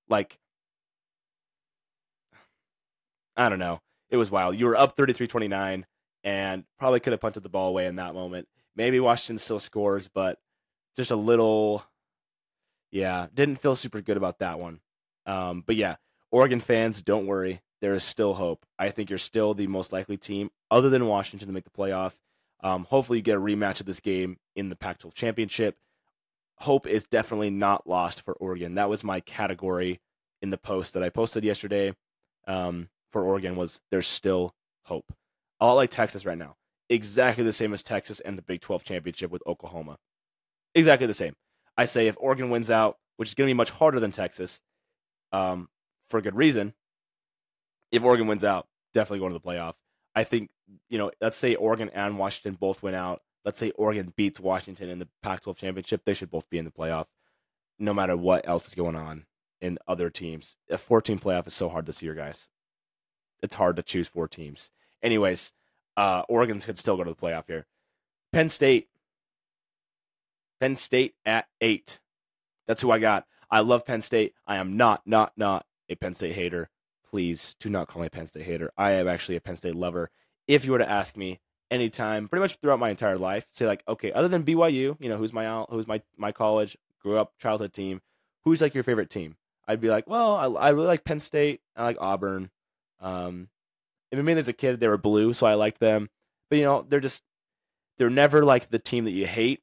Like, 0.08 0.38
I 3.36 3.48
don't 3.48 3.58
know. 3.58 3.80
It 4.10 4.16
was 4.16 4.30
wild. 4.30 4.56
You 4.56 4.66
were 4.66 4.76
up 4.76 4.96
33 4.96 5.26
29 5.26 5.86
and 6.22 6.64
probably 6.78 7.00
could 7.00 7.12
have 7.12 7.20
punted 7.20 7.42
the 7.42 7.48
ball 7.48 7.68
away 7.68 7.86
in 7.86 7.96
that 7.96 8.14
moment. 8.14 8.48
Maybe 8.76 8.98
Washington 9.00 9.38
still 9.38 9.60
scores, 9.60 10.08
but 10.08 10.38
just 10.96 11.10
a 11.10 11.16
little, 11.16 11.84
yeah, 12.90 13.26
didn't 13.34 13.56
feel 13.56 13.76
super 13.76 14.00
good 14.00 14.16
about 14.16 14.38
that 14.38 14.58
one. 14.58 14.80
Um, 15.26 15.62
but 15.66 15.76
yeah, 15.76 15.96
Oregon 16.30 16.60
fans, 16.60 17.02
don't 17.02 17.26
worry. 17.26 17.60
There 17.80 17.94
is 17.94 18.04
still 18.04 18.34
hope. 18.34 18.64
I 18.78 18.90
think 18.90 19.10
you're 19.10 19.18
still 19.18 19.52
the 19.52 19.66
most 19.66 19.92
likely 19.92 20.16
team, 20.16 20.50
other 20.70 20.88
than 20.90 21.06
Washington, 21.06 21.48
to 21.48 21.54
make 21.54 21.64
the 21.64 21.70
playoff. 21.70 22.12
Um, 22.62 22.84
hopefully, 22.84 23.18
you 23.18 23.22
get 23.22 23.36
a 23.36 23.40
rematch 23.40 23.80
of 23.80 23.86
this 23.86 24.00
game 24.00 24.38
in 24.56 24.70
the 24.70 24.76
Pac 24.76 24.98
12 24.98 25.14
championship. 25.14 25.76
Hope 26.56 26.86
is 26.86 27.04
definitely 27.04 27.50
not 27.50 27.86
lost 27.86 28.22
for 28.22 28.32
Oregon. 28.34 28.76
That 28.76 28.88
was 28.88 29.04
my 29.04 29.20
category 29.20 30.00
in 30.40 30.50
the 30.50 30.56
post 30.56 30.94
that 30.94 31.02
I 31.02 31.10
posted 31.10 31.44
yesterday 31.44 31.94
um, 32.46 32.88
for 33.14 33.22
Oregon 33.22 33.54
was 33.54 33.80
there's 33.92 34.08
still 34.08 34.52
hope 34.82 35.04
a 35.60 35.66
lot 35.66 35.74
like 35.74 35.90
Texas 35.90 36.26
right 36.26 36.36
now. 36.36 36.56
Exactly 36.90 37.44
the 37.44 37.52
same 37.52 37.72
as 37.72 37.84
Texas 37.84 38.18
and 38.18 38.36
the 38.36 38.42
Big 38.42 38.60
12 38.60 38.82
championship 38.82 39.30
with 39.30 39.40
Oklahoma. 39.46 39.98
Exactly 40.74 41.06
the 41.06 41.14
same. 41.14 41.36
I 41.78 41.84
say 41.84 42.08
if 42.08 42.16
Oregon 42.18 42.50
wins 42.50 42.72
out, 42.72 42.98
which 43.16 43.28
is 43.28 43.34
going 43.34 43.46
to 43.46 43.54
be 43.54 43.56
much 43.56 43.70
harder 43.70 44.00
than 44.00 44.10
Texas, 44.10 44.60
um, 45.30 45.68
for 46.10 46.20
good 46.20 46.34
reason. 46.34 46.74
If 47.92 48.02
Oregon 48.02 48.26
wins 48.26 48.42
out, 48.42 48.66
definitely 48.94 49.20
going 49.20 49.32
to 49.32 49.38
the 49.38 49.48
playoff. 49.48 49.74
I 50.16 50.24
think 50.24 50.50
you 50.88 50.98
know, 50.98 51.12
let's 51.20 51.36
say 51.36 51.54
Oregon 51.54 51.90
and 51.94 52.18
Washington 52.18 52.58
both 52.60 52.82
win 52.82 52.96
out. 52.96 53.22
Let's 53.44 53.60
say 53.60 53.70
Oregon 53.72 54.12
beats 54.16 54.40
Washington 54.40 54.88
in 54.88 54.98
the 54.98 55.08
Pac-12 55.22 55.56
championship. 55.56 56.02
They 56.04 56.14
should 56.14 56.32
both 56.32 56.50
be 56.50 56.58
in 56.58 56.64
the 56.64 56.72
playoff, 56.72 57.06
no 57.78 57.94
matter 57.94 58.16
what 58.16 58.48
else 58.48 58.66
is 58.66 58.74
going 58.74 58.96
on 58.96 59.24
in 59.60 59.78
other 59.86 60.10
teams. 60.10 60.56
A 60.68 60.78
14 60.78 61.20
playoff 61.20 61.46
is 61.46 61.54
so 61.54 61.68
hard 61.68 61.86
this 61.86 62.02
year, 62.02 62.14
guys. 62.14 62.48
It's 63.44 63.54
hard 63.54 63.76
to 63.76 63.82
choose 63.82 64.08
four 64.08 64.26
teams. 64.26 64.70
Anyways, 65.02 65.52
uh, 65.96 66.22
Oregon 66.28 66.60
could 66.60 66.78
still 66.78 66.96
go 66.96 67.04
to 67.04 67.10
the 67.10 67.16
playoff 67.16 67.44
here. 67.46 67.66
Penn 68.32 68.48
State. 68.48 68.88
Penn 70.60 70.76
State 70.76 71.14
at 71.24 71.46
eight. 71.60 71.98
That's 72.66 72.80
who 72.80 72.90
I 72.90 72.98
got. 72.98 73.26
I 73.50 73.60
love 73.60 73.84
Penn 73.84 74.00
State. 74.00 74.34
I 74.46 74.56
am 74.56 74.76
not, 74.76 75.02
not, 75.04 75.32
not 75.36 75.66
a 75.88 75.94
Penn 75.94 76.14
State 76.14 76.34
hater. 76.34 76.70
Please 77.10 77.54
do 77.60 77.68
not 77.68 77.86
call 77.86 78.00
me 78.00 78.06
a 78.06 78.10
Penn 78.10 78.26
State 78.26 78.46
hater. 78.46 78.72
I 78.76 78.92
am 78.92 79.06
actually 79.06 79.36
a 79.36 79.40
Penn 79.40 79.56
State 79.56 79.76
lover. 79.76 80.10
If 80.48 80.64
you 80.64 80.72
were 80.72 80.78
to 80.78 80.90
ask 80.90 81.16
me 81.16 81.38
anytime, 81.70 82.28
pretty 82.28 82.40
much 82.40 82.56
throughout 82.56 82.80
my 82.80 82.90
entire 82.90 83.18
life, 83.18 83.46
say 83.50 83.66
like, 83.66 83.84
okay, 83.86 84.10
other 84.10 84.28
than 84.28 84.42
BYU, 84.42 84.96
you 84.98 85.08
know, 85.08 85.16
who's 85.16 85.32
my 85.32 85.64
who's 85.68 85.86
my 85.86 86.02
my 86.16 86.32
college, 86.32 86.76
grew 87.00 87.18
up 87.18 87.34
childhood 87.38 87.72
team, 87.72 88.00
who's 88.44 88.60
like 88.60 88.74
your 88.74 88.84
favorite 88.84 89.10
team? 89.10 89.36
I'd 89.68 89.80
be 89.80 89.88
like, 89.88 90.08
well, 90.08 90.34
I, 90.34 90.68
I 90.68 90.70
really 90.70 90.86
like 90.86 91.04
Penn 91.04 91.20
State. 91.20 91.60
I 91.76 91.84
like 91.84 91.96
Auburn. 92.00 92.50
Um, 93.04 93.48
I 94.12 94.16
mean, 94.16 94.38
as 94.38 94.48
a 94.48 94.52
kid, 94.52 94.80
they 94.80 94.88
were 94.88 94.98
blue, 94.98 95.34
so 95.34 95.46
I 95.46 95.54
liked 95.54 95.78
them. 95.78 96.08
But 96.50 96.56
you 96.56 96.64
know, 96.64 96.84
they're 96.88 97.00
just 97.00 97.22
they're 97.98 98.10
never 98.10 98.44
like 98.44 98.70
the 98.70 98.78
team 98.78 99.04
that 99.04 99.12
you 99.12 99.26
hate. 99.26 99.62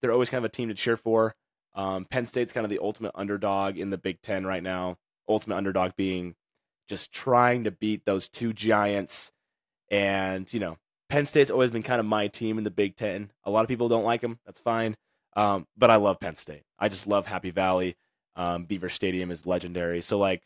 They're 0.00 0.12
always 0.12 0.30
kind 0.30 0.44
of 0.44 0.48
a 0.48 0.54
team 0.54 0.68
to 0.68 0.74
cheer 0.74 0.96
for. 0.96 1.34
Um, 1.74 2.04
Penn 2.04 2.26
State's 2.26 2.52
kind 2.52 2.64
of 2.64 2.70
the 2.70 2.78
ultimate 2.80 3.12
underdog 3.14 3.78
in 3.78 3.90
the 3.90 3.98
Big 3.98 4.20
Ten 4.22 4.46
right 4.46 4.62
now. 4.62 4.98
Ultimate 5.28 5.56
underdog 5.56 5.92
being 5.96 6.34
just 6.88 7.12
trying 7.12 7.64
to 7.64 7.70
beat 7.70 8.04
those 8.04 8.28
two 8.28 8.52
giants. 8.52 9.32
And 9.90 10.52
you 10.52 10.60
know, 10.60 10.76
Penn 11.08 11.26
State's 11.26 11.50
always 11.50 11.70
been 11.70 11.82
kind 11.82 12.00
of 12.00 12.06
my 12.06 12.28
team 12.28 12.58
in 12.58 12.64
the 12.64 12.70
Big 12.70 12.96
Ten. 12.96 13.30
A 13.44 13.50
lot 13.50 13.62
of 13.62 13.68
people 13.68 13.88
don't 13.88 14.04
like 14.04 14.20
them. 14.20 14.38
That's 14.44 14.60
fine. 14.60 14.96
Um, 15.36 15.66
but 15.76 15.90
I 15.90 15.96
love 15.96 16.20
Penn 16.20 16.36
State. 16.36 16.62
I 16.78 16.88
just 16.88 17.06
love 17.06 17.26
Happy 17.26 17.50
Valley. 17.50 17.96
Um, 18.36 18.64
Beaver 18.64 18.88
Stadium 18.88 19.30
is 19.30 19.46
legendary. 19.46 20.00
So 20.00 20.18
like, 20.18 20.42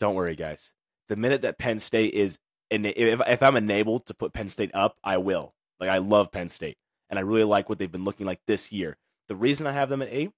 don't 0.00 0.14
worry, 0.14 0.34
guys. 0.34 0.72
The 1.12 1.16
minute 1.16 1.42
that 1.42 1.58
Penn 1.58 1.78
State 1.78 2.14
is 2.14 2.38
and 2.70 2.86
if 2.86 3.20
if 3.26 3.42
I'm 3.42 3.56
enabled 3.56 4.06
to 4.06 4.14
put 4.14 4.32
Penn 4.32 4.48
State 4.48 4.70
up, 4.72 4.96
I 5.04 5.18
will. 5.18 5.52
Like 5.78 5.90
I 5.90 5.98
love 5.98 6.32
Penn 6.32 6.48
State, 6.48 6.78
and 7.10 7.18
I 7.18 7.22
really 7.22 7.44
like 7.44 7.68
what 7.68 7.78
they've 7.78 7.92
been 7.92 8.04
looking 8.04 8.24
like 8.24 8.40
this 8.46 8.72
year. 8.72 8.96
The 9.28 9.36
reason 9.36 9.66
I 9.66 9.72
have 9.72 9.90
them 9.90 10.00
at 10.00 10.08
eight, 10.10 10.30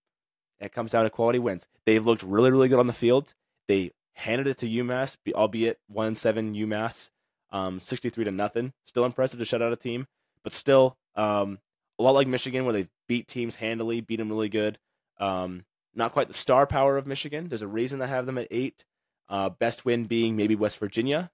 it 0.59 0.73
comes 0.73 0.91
down 0.91 1.05
to 1.05 1.11
quality 1.11 1.39
wins. 1.39 1.65
They've 1.87 2.05
looked 2.05 2.25
really 2.25 2.51
really 2.51 2.67
good 2.67 2.81
on 2.81 2.89
the 2.89 2.93
field. 2.93 3.35
They 3.69 3.93
handed 4.15 4.49
it 4.49 4.59
to 4.59 4.67
UMass, 4.67 5.17
albeit 5.33 5.79
one 5.87 6.17
seven 6.17 6.57
UMass, 6.57 7.11
um, 7.53 7.79
sixty 7.79 8.11
three 8.11 8.25
to 8.25 8.33
nothing. 8.33 8.73
Still 8.85 9.05
impressive 9.05 9.39
to 9.39 9.45
shut 9.45 9.63
out 9.63 9.73
a 9.73 9.77
team, 9.77 10.09
but 10.43 10.53
still 10.53 10.97
um, 11.15 11.61
a 12.01 12.03
lot 12.03 12.17
like 12.17 12.27
Michigan, 12.27 12.65
where 12.65 12.73
they 12.73 12.89
beat 13.07 13.29
teams 13.29 13.55
handily, 13.55 14.01
beat 14.01 14.17
them 14.17 14.29
really 14.29 14.49
good. 14.49 14.81
Um, 15.21 15.67
not 15.95 16.11
quite 16.11 16.27
the 16.27 16.35
star 16.35 16.67
power 16.67 16.97
of 16.97 17.07
Michigan. 17.07 17.47
There's 17.49 17.63
a 17.63 17.69
reason 17.69 18.03
I 18.03 18.07
have 18.07 18.27
them 18.27 18.39
at 18.39 18.49
eight. 18.51 18.85
Uh, 19.29 19.49
best 19.49 19.85
win 19.85 20.05
being 20.05 20.37
maybe 20.37 20.55
West 20.55 20.79
Virginia, 20.79 21.31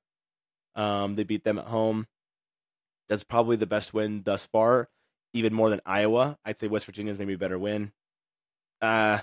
um, 0.76 1.16
they 1.16 1.24
beat 1.24 1.44
them 1.44 1.59
at 1.59 1.66
home. 1.66 2.07
That's 3.09 3.24
probably 3.24 3.57
the 3.57 3.66
best 3.66 3.92
win 3.92 4.22
thus 4.24 4.46
far, 4.46 4.88
even 5.33 5.53
more 5.53 5.70
than 5.70 5.81
Iowa. 5.85 6.38
I'd 6.44 6.59
say 6.59 6.68
West 6.68 6.87
Virginia's 6.87 7.18
maybe 7.18 7.35
a 7.35 7.38
better 7.38 7.59
win. 7.59 7.92
Uh, 8.81 9.18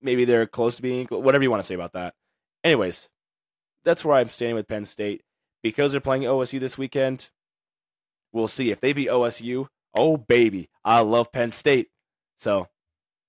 maybe 0.00 0.24
they're 0.24 0.46
close 0.46 0.76
to 0.76 0.82
being. 0.82 1.06
Whatever 1.06 1.42
you 1.42 1.50
want 1.50 1.62
to 1.62 1.66
say 1.66 1.74
about 1.74 1.94
that. 1.94 2.14
Anyways, 2.62 3.08
that's 3.84 4.04
where 4.04 4.16
I'm 4.16 4.28
standing 4.28 4.54
with 4.54 4.68
Penn 4.68 4.84
State 4.84 5.22
because 5.62 5.92
they're 5.92 6.00
playing 6.00 6.22
OSU 6.22 6.60
this 6.60 6.78
weekend. 6.78 7.28
We'll 8.32 8.48
see 8.48 8.70
if 8.70 8.80
they 8.80 8.92
beat 8.92 9.08
OSU. 9.08 9.66
Oh 9.94 10.16
baby, 10.16 10.68
I 10.84 11.00
love 11.00 11.32
Penn 11.32 11.52
State. 11.52 11.88
So, 12.38 12.68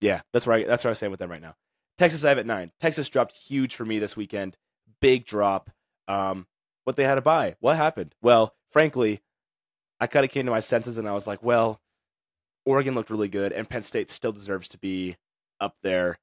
yeah, 0.01 0.21
that's 0.33 0.45
where 0.45 0.57
I, 0.57 0.63
that's 0.65 0.83
where 0.83 0.91
I 0.91 0.93
stand 0.93 1.11
with 1.11 1.19
them 1.19 1.31
right 1.31 1.41
now. 1.41 1.55
Texas 1.97 2.23
I 2.23 2.29
have 2.29 2.37
at 2.37 2.45
nine. 2.45 2.71
Texas 2.79 3.09
dropped 3.09 3.33
huge 3.33 3.75
for 3.75 3.85
me 3.85 3.99
this 3.99 4.15
weekend. 4.15 4.57
Big 5.01 5.25
drop. 5.25 5.69
Um, 6.07 6.47
what 6.83 6.95
they 6.95 7.03
had 7.03 7.15
to 7.15 7.21
buy. 7.21 7.55
What 7.59 7.75
happened? 7.75 8.15
Well, 8.21 8.55
frankly, 8.71 9.21
I 9.99 10.07
kind 10.07 10.23
of 10.23 10.31
came 10.31 10.45
to 10.45 10.51
my 10.51 10.59
senses 10.59 10.97
and 10.97 11.07
I 11.07 11.13
was 11.13 11.27
like, 11.27 11.43
well, 11.43 11.81
Oregon 12.65 12.95
looked 12.95 13.09
really 13.09 13.29
good, 13.29 13.53
and 13.53 13.67
Penn 13.67 13.81
State 13.81 14.09
still 14.09 14.33
deserves 14.33 14.67
to 14.69 14.77
be 14.77 15.15
up 15.61 15.75
there. 15.83 16.17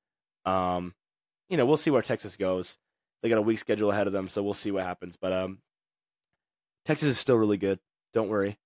Um, 0.45 0.95
you 1.49 1.57
know, 1.57 1.65
we'll 1.65 1.79
see 1.79 1.91
where 1.91 2.03
Texas 2.03 2.37
goes. 2.37 2.77
They 3.23 3.31
got 3.31 3.39
a 3.39 3.43
weak 3.43 3.59
schedule 3.59 3.91
ahead 3.91 4.07
of 4.07 4.13
them, 4.13 4.29
so 4.29 4.43
we'll 4.43 4.53
see 4.53 4.71
what 4.71 4.85
happens. 4.85 5.17
But 5.17 5.33
um, 5.33 5.59
Texas 6.85 7.09
is 7.09 7.19
still 7.19 7.37
really 7.37 7.57
good. 7.57 7.79
Don't 8.13 8.29
worry. 8.29 8.59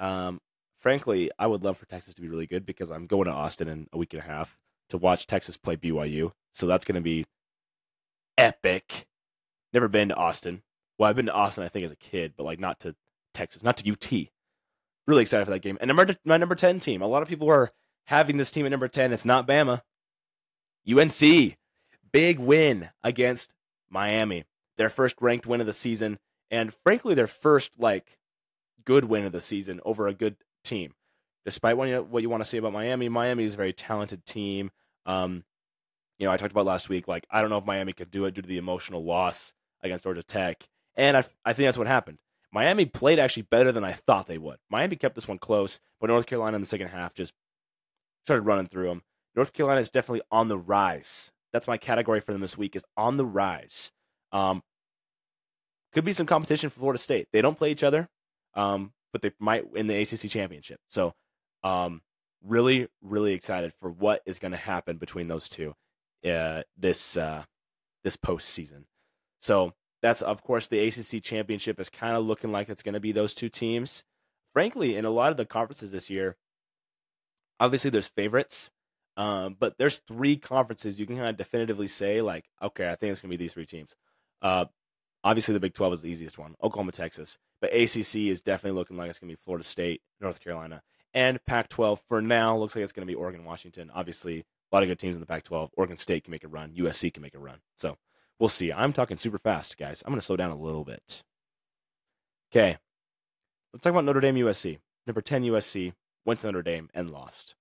Um, 0.00 0.40
frankly, 0.80 1.30
I 1.38 1.46
would 1.46 1.62
love 1.62 1.78
for 1.78 1.86
Texas 1.86 2.14
to 2.14 2.22
be 2.22 2.28
really 2.28 2.48
good 2.48 2.66
because 2.66 2.90
I'm 2.90 3.06
going 3.06 3.26
to 3.26 3.32
Austin 3.32 3.68
in 3.68 3.86
a 3.92 3.98
week 3.98 4.12
and 4.12 4.22
a 4.22 4.26
half 4.26 4.58
to 4.90 4.96
watch 4.96 5.26
Texas 5.26 5.56
play 5.56 5.76
BYU. 5.76 6.32
So 6.52 6.66
that's 6.66 6.84
going 6.84 6.96
to 6.96 7.00
be 7.00 7.26
epic. 8.36 9.06
Never 9.72 9.88
been 9.88 10.08
to 10.10 10.16
Austin. 10.16 10.62
Well, 10.98 11.08
I've 11.08 11.16
been 11.16 11.26
to 11.26 11.32
Austin, 11.32 11.64
I 11.64 11.68
think, 11.68 11.84
as 11.84 11.90
a 11.90 11.96
kid, 11.96 12.34
but 12.36 12.44
like 12.44 12.60
not 12.60 12.80
to 12.80 12.94
Texas, 13.32 13.62
not 13.62 13.76
to 13.78 13.90
UT. 13.90 14.28
Really 15.06 15.22
excited 15.22 15.44
for 15.44 15.52
that 15.52 15.60
game. 15.60 15.78
And 15.80 15.88
number 15.88 16.14
my 16.24 16.36
number 16.36 16.54
ten 16.54 16.78
team. 16.80 17.02
A 17.02 17.06
lot 17.06 17.22
of 17.22 17.28
people 17.28 17.48
are 17.48 17.70
having 18.06 18.36
this 18.36 18.50
team 18.50 18.66
at 18.66 18.70
number 18.70 18.88
ten. 18.88 19.12
It's 19.12 19.24
not 19.24 19.46
Bama. 19.46 19.82
UNC, 20.90 21.56
big 22.12 22.38
win 22.38 22.90
against 23.02 23.52
Miami. 23.88 24.44
Their 24.76 24.88
first 24.88 25.16
ranked 25.20 25.46
win 25.46 25.60
of 25.60 25.66
the 25.66 25.72
season, 25.72 26.18
and 26.50 26.72
frankly, 26.84 27.14
their 27.14 27.26
first 27.26 27.78
like 27.78 28.18
good 28.84 29.04
win 29.04 29.24
of 29.24 29.32
the 29.32 29.40
season 29.40 29.80
over 29.84 30.06
a 30.06 30.14
good 30.14 30.36
team. 30.64 30.92
Despite 31.44 31.76
what 31.76 31.88
you, 31.88 32.02
what 32.02 32.22
you 32.22 32.30
want 32.30 32.42
to 32.42 32.48
say 32.48 32.58
about 32.58 32.72
Miami, 32.72 33.08
Miami 33.08 33.44
is 33.44 33.54
a 33.54 33.58
very 33.58 33.72
talented 33.72 34.24
team. 34.24 34.70
Um, 35.06 35.44
you 36.18 36.26
know, 36.26 36.32
I 36.32 36.36
talked 36.36 36.52
about 36.52 36.66
last 36.66 36.88
week. 36.88 37.08
Like, 37.08 37.26
I 37.30 37.40
don't 37.40 37.50
know 37.50 37.58
if 37.58 37.66
Miami 37.66 37.92
could 37.92 38.10
do 38.10 38.24
it 38.26 38.34
due 38.34 38.42
to 38.42 38.48
the 38.48 38.58
emotional 38.58 39.04
loss 39.04 39.52
against 39.82 40.04
Georgia 40.04 40.22
Tech, 40.22 40.62
and 40.96 41.16
I, 41.16 41.24
I 41.44 41.52
think 41.52 41.66
that's 41.66 41.78
what 41.78 41.86
happened. 41.86 42.18
Miami 42.52 42.84
played 42.84 43.18
actually 43.18 43.44
better 43.44 43.72
than 43.72 43.84
I 43.84 43.92
thought 43.92 44.26
they 44.26 44.38
would. 44.38 44.58
Miami 44.70 44.96
kept 44.96 45.14
this 45.14 45.28
one 45.28 45.38
close, 45.38 45.78
but 46.00 46.08
North 46.08 46.26
Carolina 46.26 46.56
in 46.56 46.60
the 46.60 46.66
second 46.66 46.88
half 46.88 47.14
just 47.14 47.32
started 48.26 48.42
running 48.42 48.66
through 48.66 48.88
them. 48.88 49.02
North 49.36 49.52
Carolina 49.52 49.80
is 49.80 49.90
definitely 49.90 50.22
on 50.30 50.48
the 50.48 50.58
rise. 50.58 51.30
That's 51.52 51.68
my 51.68 51.76
category 51.76 52.20
for 52.20 52.32
them 52.32 52.40
this 52.40 52.58
week 52.58 52.76
is 52.76 52.84
on 52.96 53.16
the 53.16 53.24
rise. 53.24 53.92
Um, 54.32 54.62
could 55.92 56.04
be 56.04 56.12
some 56.12 56.26
competition 56.26 56.70
for 56.70 56.80
Florida 56.80 56.98
State. 56.98 57.28
They 57.32 57.42
don't 57.42 57.58
play 57.58 57.72
each 57.72 57.82
other, 57.82 58.08
um, 58.54 58.92
but 59.12 59.22
they 59.22 59.32
might 59.38 59.70
win 59.70 59.86
the 59.86 60.00
ACC 60.00 60.30
championship. 60.30 60.80
So, 60.88 61.14
um, 61.62 62.02
really, 62.44 62.88
really 63.02 63.32
excited 63.32 63.72
for 63.80 63.90
what 63.90 64.22
is 64.26 64.38
going 64.38 64.52
to 64.52 64.58
happen 64.58 64.96
between 64.96 65.28
those 65.28 65.48
two 65.48 65.74
uh, 66.24 66.62
this 66.76 67.16
uh, 67.16 67.44
this 68.04 68.16
postseason. 68.16 68.84
So 69.40 69.72
that's 70.02 70.22
of 70.22 70.42
course 70.42 70.68
the 70.68 70.86
ACC 70.86 71.22
championship 71.22 71.80
is 71.80 71.90
kind 71.90 72.16
of 72.16 72.24
looking 72.24 72.52
like 72.52 72.68
it's 72.68 72.82
going 72.82 72.94
to 72.94 73.00
be 73.00 73.12
those 73.12 73.34
two 73.34 73.48
teams. 73.48 74.04
Frankly, 74.52 74.96
in 74.96 75.04
a 75.04 75.10
lot 75.10 75.30
of 75.30 75.36
the 75.36 75.46
conferences 75.46 75.92
this 75.92 76.10
year, 76.10 76.36
obviously 77.60 77.90
there's 77.90 78.08
favorites, 78.08 78.70
um, 79.16 79.56
but 79.58 79.78
there's 79.78 79.98
three 80.08 80.36
conferences 80.36 80.98
you 80.98 81.06
can 81.06 81.16
kind 81.16 81.28
of 81.28 81.36
definitively 81.36 81.86
say 81.86 82.20
like, 82.20 82.46
okay, 82.60 82.88
I 82.88 82.96
think 82.96 83.12
it's 83.12 83.20
going 83.20 83.30
to 83.30 83.38
be 83.38 83.42
these 83.42 83.52
three 83.52 83.66
teams. 83.66 83.94
Uh, 84.42 84.64
obviously 85.22 85.52
the 85.52 85.60
Big 85.60 85.74
12 85.74 85.94
is 85.94 86.02
the 86.02 86.10
easiest 86.10 86.38
one, 86.38 86.56
Oklahoma, 86.62 86.92
Texas, 86.92 87.38
but 87.60 87.72
ACC 87.72 88.16
is 88.16 88.42
definitely 88.42 88.78
looking 88.78 88.96
like 88.96 89.08
it's 89.08 89.18
going 89.18 89.30
to 89.30 89.36
be 89.36 89.42
Florida 89.44 89.64
State, 89.64 90.02
North 90.20 90.40
Carolina, 90.40 90.82
and 91.14 91.44
Pac-12 91.46 92.00
for 92.06 92.22
now 92.22 92.56
looks 92.56 92.74
like 92.74 92.82
it's 92.82 92.92
going 92.92 93.06
to 93.06 93.10
be 93.10 93.16
Oregon, 93.16 93.44
Washington. 93.44 93.90
Obviously, 93.94 94.40
a 94.40 94.76
lot 94.76 94.82
of 94.82 94.88
good 94.88 94.98
teams 94.98 95.14
in 95.16 95.20
the 95.20 95.26
Pac-12. 95.26 95.70
Oregon 95.76 95.96
State 95.96 96.24
can 96.24 96.30
make 96.30 96.44
a 96.44 96.48
run. 96.48 96.72
USC 96.72 97.12
can 97.12 97.22
make 97.22 97.34
a 97.34 97.38
run. 97.38 97.58
So 97.78 97.96
we'll 98.38 98.48
see. 98.48 98.72
I'm 98.72 98.92
talking 98.92 99.16
super 99.16 99.38
fast, 99.38 99.78
guys. 99.78 100.02
I'm 100.04 100.12
going 100.12 100.20
to 100.20 100.26
slow 100.26 100.36
down 100.36 100.50
a 100.50 100.56
little 100.56 100.84
bit. 100.84 101.22
Okay, 102.52 102.76
let's 103.72 103.84
talk 103.84 103.92
about 103.92 104.04
Notre 104.04 104.20
Dame, 104.20 104.36
USC. 104.36 104.78
Number 105.06 105.20
10 105.20 105.44
USC 105.44 105.92
went 106.24 106.40
to 106.40 106.46
Notre 106.46 106.62
Dame 106.62 106.88
and 106.94 107.10
lost. 107.10 107.54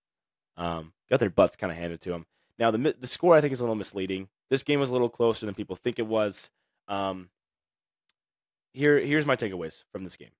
Um, 0.58 0.94
got 1.10 1.20
their 1.20 1.30
butts 1.30 1.56
kind 1.56 1.72
of 1.72 1.78
handed 1.78 2.02
to 2.02 2.10
them. 2.10 2.26
Now 2.58 2.72
the 2.72 2.96
the 3.00 3.08
score 3.08 3.36
I 3.36 3.42
think 3.42 3.54
is 3.54 3.62
a 3.62 3.64
little 3.64 3.76
misleading. 3.76 4.28
This 4.50 4.64
game 4.64 4.80
was 4.80 4.90
a 4.90 4.94
little 4.94 5.10
closer 5.10 5.46
than 5.46 5.56
people 5.56 5.78
think 5.78 5.98
it 5.98 6.08
was. 6.08 6.50
Um, 6.88 7.30
here 8.74 9.00
here's 9.00 9.26
my 9.26 9.38
takeaways 9.38 9.86
from 9.92 10.04
this 10.04 10.18
game. 10.18 10.32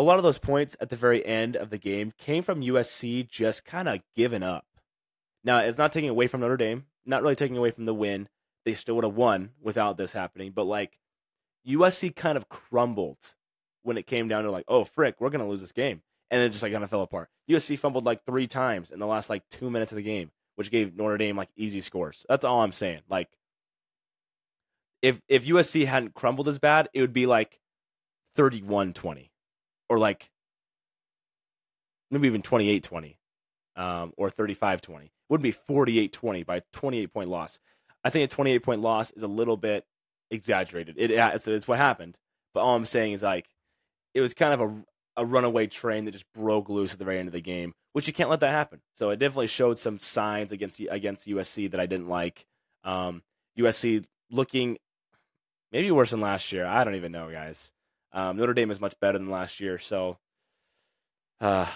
A 0.00 0.02
lot 0.02 0.16
of 0.16 0.22
those 0.22 0.38
points 0.38 0.78
at 0.80 0.88
the 0.88 0.96
very 0.96 1.22
end 1.26 1.56
of 1.56 1.68
the 1.68 1.76
game 1.76 2.10
came 2.16 2.42
from 2.42 2.62
USC 2.62 3.28
just 3.28 3.66
kind 3.66 3.86
of 3.86 4.00
giving 4.16 4.42
up. 4.42 4.64
Now, 5.44 5.58
it's 5.58 5.76
not 5.76 5.92
taking 5.92 6.08
away 6.08 6.26
from 6.26 6.40
Notre 6.40 6.56
Dame, 6.56 6.86
not 7.04 7.20
really 7.20 7.36
taking 7.36 7.58
away 7.58 7.70
from 7.70 7.84
the 7.84 7.92
win. 7.92 8.30
They 8.64 8.72
still 8.72 8.94
would 8.94 9.04
have 9.04 9.12
won 9.12 9.50
without 9.60 9.98
this 9.98 10.14
happening, 10.14 10.52
but 10.52 10.64
like 10.64 10.98
USC 11.68 12.16
kind 12.16 12.38
of 12.38 12.48
crumbled 12.48 13.34
when 13.82 13.98
it 13.98 14.06
came 14.06 14.26
down 14.26 14.44
to 14.44 14.50
like, 14.50 14.64
oh 14.68 14.84
frick, 14.84 15.16
we're 15.20 15.28
gonna 15.28 15.46
lose 15.46 15.60
this 15.60 15.72
game, 15.72 16.00
and 16.30 16.40
then 16.40 16.50
just 16.50 16.62
like 16.62 16.72
kind 16.72 16.82
of 16.82 16.88
fell 16.88 17.02
apart. 17.02 17.28
USC 17.50 17.78
fumbled 17.78 18.06
like 18.06 18.24
three 18.24 18.46
times 18.46 18.92
in 18.92 19.00
the 19.00 19.06
last 19.06 19.28
like 19.28 19.42
two 19.50 19.68
minutes 19.68 19.92
of 19.92 19.96
the 19.96 20.02
game, 20.02 20.30
which 20.54 20.70
gave 20.70 20.96
Notre 20.96 21.18
Dame 21.18 21.36
like 21.36 21.50
easy 21.56 21.82
scores. 21.82 22.24
That's 22.26 22.46
all 22.46 22.62
I'm 22.62 22.72
saying. 22.72 23.02
Like 23.10 23.28
if 25.02 25.20
if 25.28 25.44
USC 25.44 25.84
hadn't 25.84 26.14
crumbled 26.14 26.48
as 26.48 26.58
bad, 26.58 26.88
it 26.94 27.02
would 27.02 27.12
be 27.12 27.26
like 27.26 27.60
31-20 28.38 29.28
or 29.90 29.98
like 29.98 30.30
maybe 32.10 32.28
even 32.28 32.40
28-20 32.40 33.16
um, 33.76 34.12
or 34.16 34.30
35-20. 34.30 35.04
It 35.04 35.10
would 35.28 35.42
be 35.42 35.52
48-20 35.52 36.46
by 36.46 36.62
28 36.72 37.12
point 37.12 37.28
loss. 37.28 37.58
I 38.02 38.10
think 38.10 38.30
a 38.30 38.34
28 38.34 38.60
point 38.60 38.80
loss 38.80 39.10
is 39.10 39.22
a 39.22 39.28
little 39.28 39.58
bit 39.58 39.84
exaggerated. 40.30 40.94
It, 40.96 41.10
it's, 41.10 41.46
it's 41.46 41.68
what 41.68 41.78
happened. 41.78 42.16
But 42.54 42.60
all 42.60 42.74
I'm 42.74 42.86
saying 42.86 43.12
is 43.12 43.22
like 43.22 43.46
it 44.14 44.20
was 44.20 44.32
kind 44.34 44.54
of 44.54 44.60
a, 44.60 45.22
a 45.22 45.26
runaway 45.26 45.66
train 45.66 46.04
that 46.04 46.12
just 46.12 46.32
broke 46.32 46.68
loose 46.68 46.92
at 46.92 46.98
the 46.98 47.04
very 47.04 47.18
end 47.18 47.28
of 47.28 47.32
the 47.32 47.40
game, 47.40 47.74
which 47.92 48.06
you 48.06 48.12
can't 48.12 48.30
let 48.30 48.40
that 48.40 48.50
happen. 48.50 48.80
So 48.96 49.10
it 49.10 49.18
definitely 49.18 49.48
showed 49.48 49.78
some 49.78 49.98
signs 49.98 50.52
against 50.52 50.80
against 50.88 51.28
USC 51.28 51.70
that 51.70 51.80
I 51.80 51.86
didn't 51.86 52.08
like. 52.08 52.44
Um, 52.82 53.22
USC 53.58 54.04
looking 54.30 54.78
maybe 55.72 55.90
worse 55.90 56.10
than 56.10 56.20
last 56.20 56.50
year. 56.52 56.66
I 56.66 56.82
don't 56.84 56.96
even 56.96 57.12
know, 57.12 57.30
guys. 57.30 57.72
Um, 58.12 58.36
Notre 58.36 58.54
Dame 58.54 58.70
is 58.70 58.80
much 58.80 58.98
better 59.00 59.18
than 59.18 59.30
last 59.30 59.60
year, 59.60 59.78
so 59.78 60.18
uh, 61.40 61.66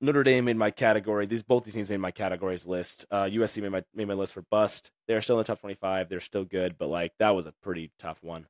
Notre 0.00 0.24
Dame 0.24 0.46
made 0.46 0.56
my 0.56 0.70
category. 0.70 1.26
These 1.26 1.42
both 1.42 1.64
these 1.64 1.74
teams 1.74 1.90
made 1.90 1.98
my 1.98 2.10
categories 2.10 2.66
list. 2.66 3.06
Uh, 3.10 3.24
USC 3.24 3.62
made 3.62 3.70
my 3.70 3.84
made 3.94 4.08
my 4.08 4.14
list 4.14 4.32
for 4.32 4.42
bust. 4.50 4.90
They're 5.06 5.20
still 5.20 5.36
in 5.36 5.38
the 5.38 5.44
top 5.44 5.60
twenty 5.60 5.76
five. 5.76 6.08
They're 6.08 6.20
still 6.20 6.44
good, 6.44 6.76
but 6.78 6.88
like 6.88 7.12
that 7.18 7.30
was 7.30 7.46
a 7.46 7.54
pretty 7.62 7.92
tough 7.98 8.22
one. 8.22 8.46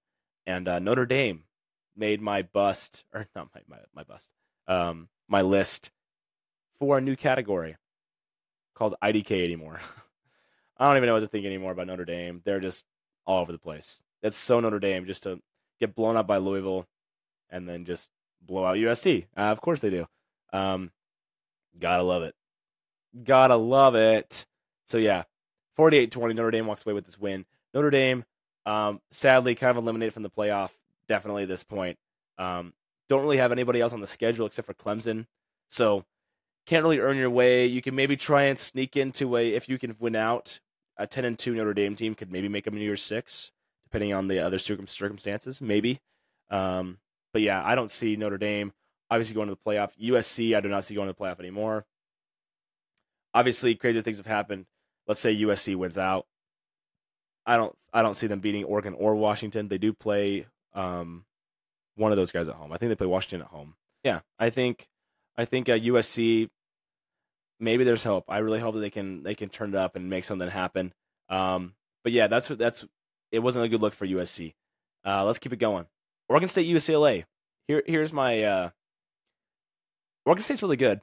And 0.47 0.67
uh, 0.67 0.79
Notre 0.79 1.07
Dame 1.07 1.45
made 1.95 2.23
my 2.23 2.43
bust 2.43 3.05
or 3.13 3.27
not 3.35 3.49
my 3.55 3.61
my, 3.69 3.79
my 3.95 4.03
bust. 4.05 4.31
Um, 4.67 5.09
my 5.29 5.43
list 5.43 5.91
for 6.79 6.99
a 6.99 7.01
new 7.01 7.17
category 7.17 7.77
called 8.75 8.95
IDK 9.03 9.45
anymore. 9.45 9.81
I 10.79 10.87
don't 10.87 10.97
even 10.97 11.07
know 11.07 11.15
what 11.15 11.21
to 11.21 11.27
think 11.27 11.47
anymore 11.47 11.73
about 11.73 11.87
Notre 11.87 12.05
Dame. 12.05 12.41
They're 12.45 12.61
just 12.61 12.87
all 13.27 13.43
over 13.43 13.53
the 13.53 13.59
place. 13.59 14.03
That's 14.23 14.37
so 14.37 14.59
Notre 14.61 14.81
Dame 14.81 15.05
just 15.05 15.25
to 15.25 15.39
get 15.83 15.95
blown 15.95 16.17
up 16.17 16.27
by 16.27 16.39
Louisville 16.39 16.87
and 17.51 17.69
then 17.69 17.85
just 17.85 18.09
blow 18.41 18.65
out 18.65 18.77
USC. 18.77 19.27
Uh, 19.37 19.41
of 19.41 19.61
course 19.61 19.81
they 19.81 19.91
do. 19.91 20.07
Um, 20.53 20.91
gotta 21.79 22.03
love 22.03 22.23
it. 22.23 22.35
Gotta 23.25 23.57
love 23.57 23.95
it. 23.95 24.47
So 24.85 24.99
yeah, 24.99 25.25
48-20 25.79 26.37
Notre 26.37 26.51
Dame 26.51 26.67
walks 26.67 26.87
away 26.87 26.95
with 26.95 27.05
this 27.05 27.19
win. 27.19 27.45
Notre 27.75 27.91
Dame 27.91 28.25
um, 28.65 29.01
sadly 29.11 29.55
kind 29.55 29.71
of 29.71 29.83
eliminated 29.83 30.15
from 30.15 30.23
the 30.23 30.31
playoff 30.31 30.71
definitely 31.09 31.43
at 31.43 31.49
this 31.49 31.65
point. 31.65 31.99
Um, 32.39 32.73
don't 33.09 33.23
really 33.23 33.39
have 33.39 33.53
anybody 33.53 33.81
else 33.81 33.93
on 33.93 34.01
the 34.01 34.07
schedule 34.07 34.47
except 34.47 34.67
for 34.67 34.75
Clemson. 34.75 35.27
So 35.69 36.05
can't 36.67 36.85
really 36.85 37.01
earn 37.01 37.17
your 37.17 37.31
way. 37.31 37.67
You 37.67 37.83
can 37.83 37.95
maybe 37.95 38.17
try 38.17 38.45
and 38.45 38.59
sneak 38.59 38.97
into 38.97 39.37
a 39.37 39.53
if 39.53 39.69
you 39.69 39.79
can 39.79 39.97
win 39.99 40.15
out 40.15 40.61
a 40.97 41.07
10 41.07 41.25
and 41.25 41.39
2 41.39 41.55
Notre 41.55 41.75
Dame 41.75 41.97
team 41.97 42.15
could 42.15 42.31
maybe 42.31 42.49
make 42.49 42.67
a 42.67 42.71
New 42.71 42.81
Year's 42.81 43.03
Six, 43.03 43.51
depending 43.93 44.15
on 44.15 44.27
the 44.27 44.39
other 44.39 44.59
circumstances, 44.59 45.61
maybe. 45.61 46.01
Um, 46.51 46.99
but 47.33 47.43
yeah, 47.43 47.63
I 47.65 47.75
don't 47.75 47.91
see 47.91 48.17
Notre 48.17 48.39
Dame 48.39 48.73
obviously 49.11 49.35
going 49.35 49.49
to 49.49 49.55
the 49.55 49.71
playoff. 49.71 49.91
USC, 50.03 50.57
I 50.57 50.61
do 50.61 50.69
not 50.69 50.85
see 50.85 50.95
going 50.95 51.09
to 51.09 51.13
the 51.13 51.23
playoff 51.23 51.39
anymore. 51.39 51.85
Obviously, 53.35 53.75
crazier 53.75 54.01
things 54.01 54.17
have 54.17 54.27
happened. 54.27 54.65
Let's 55.07 55.21
say 55.21 55.37
USC 55.37 55.77
wins 55.77 55.99
out. 55.99 56.27
I 57.45 57.59
don't, 57.59 57.77
I 57.93 58.01
don't 58.01 58.15
see 58.15 58.27
them 58.27 58.41
beating 58.41 58.65
Oregon 58.65 58.95
or 58.95 59.15
Washington. 59.15 59.69
They 59.69 59.79
do 59.79 59.93
play 59.93 60.47
Um, 60.73 61.27
one 61.97 62.13
of 62.13 62.17
those 62.17 62.33
guys 62.33 62.49
at 62.49 62.55
home. 62.55 62.73
I 62.73 62.79
think 62.79 62.89
they 62.89 62.97
play 62.97 63.07
Washington 63.07 63.43
at 63.43 63.49
home. 63.49 63.75
Yeah, 64.03 64.21
I 64.39 64.49
think 64.49 64.89
I 65.37 65.45
think 65.45 65.69
uh, 65.69 65.75
USC. 65.75 66.49
Maybe 67.61 67.85
there's 67.85 68.03
hope. 68.03 68.25
I 68.29 68.39
really 68.39 68.59
hope 68.59 68.75
that 68.75 68.81
they 68.81 68.91
can 68.91 69.23
they 69.23 69.35
can 69.35 69.51
turn 69.51 69.71
it 69.71 69.77
up 69.77 69.95
and 69.95 70.09
make 70.09 70.25
something 70.25 70.49
happen. 70.49 70.95
Um, 71.29 71.75
but 72.03 72.13
yeah, 72.13 72.27
that's 72.27 72.49
that's 72.49 72.87
it 73.33 73.41
wasn't 73.41 73.65
a 73.65 73.69
good 73.69 73.81
look 73.81 73.95
for 73.95 74.07
USC. 74.07 74.55
Uh, 75.05 75.25
let's 75.25 75.39
keep 75.39 75.53
it 75.53 75.59
going. 75.59 75.87
Oregon 76.29 76.49
State 76.49 76.69
UCLA. 76.69 77.25
Here 77.67 77.83
here's 77.87 78.13
my 78.13 78.43
uh, 78.43 78.71
Oregon 80.25 80.45
State's 80.45 80.63
really 80.63 80.77
good, 80.77 81.01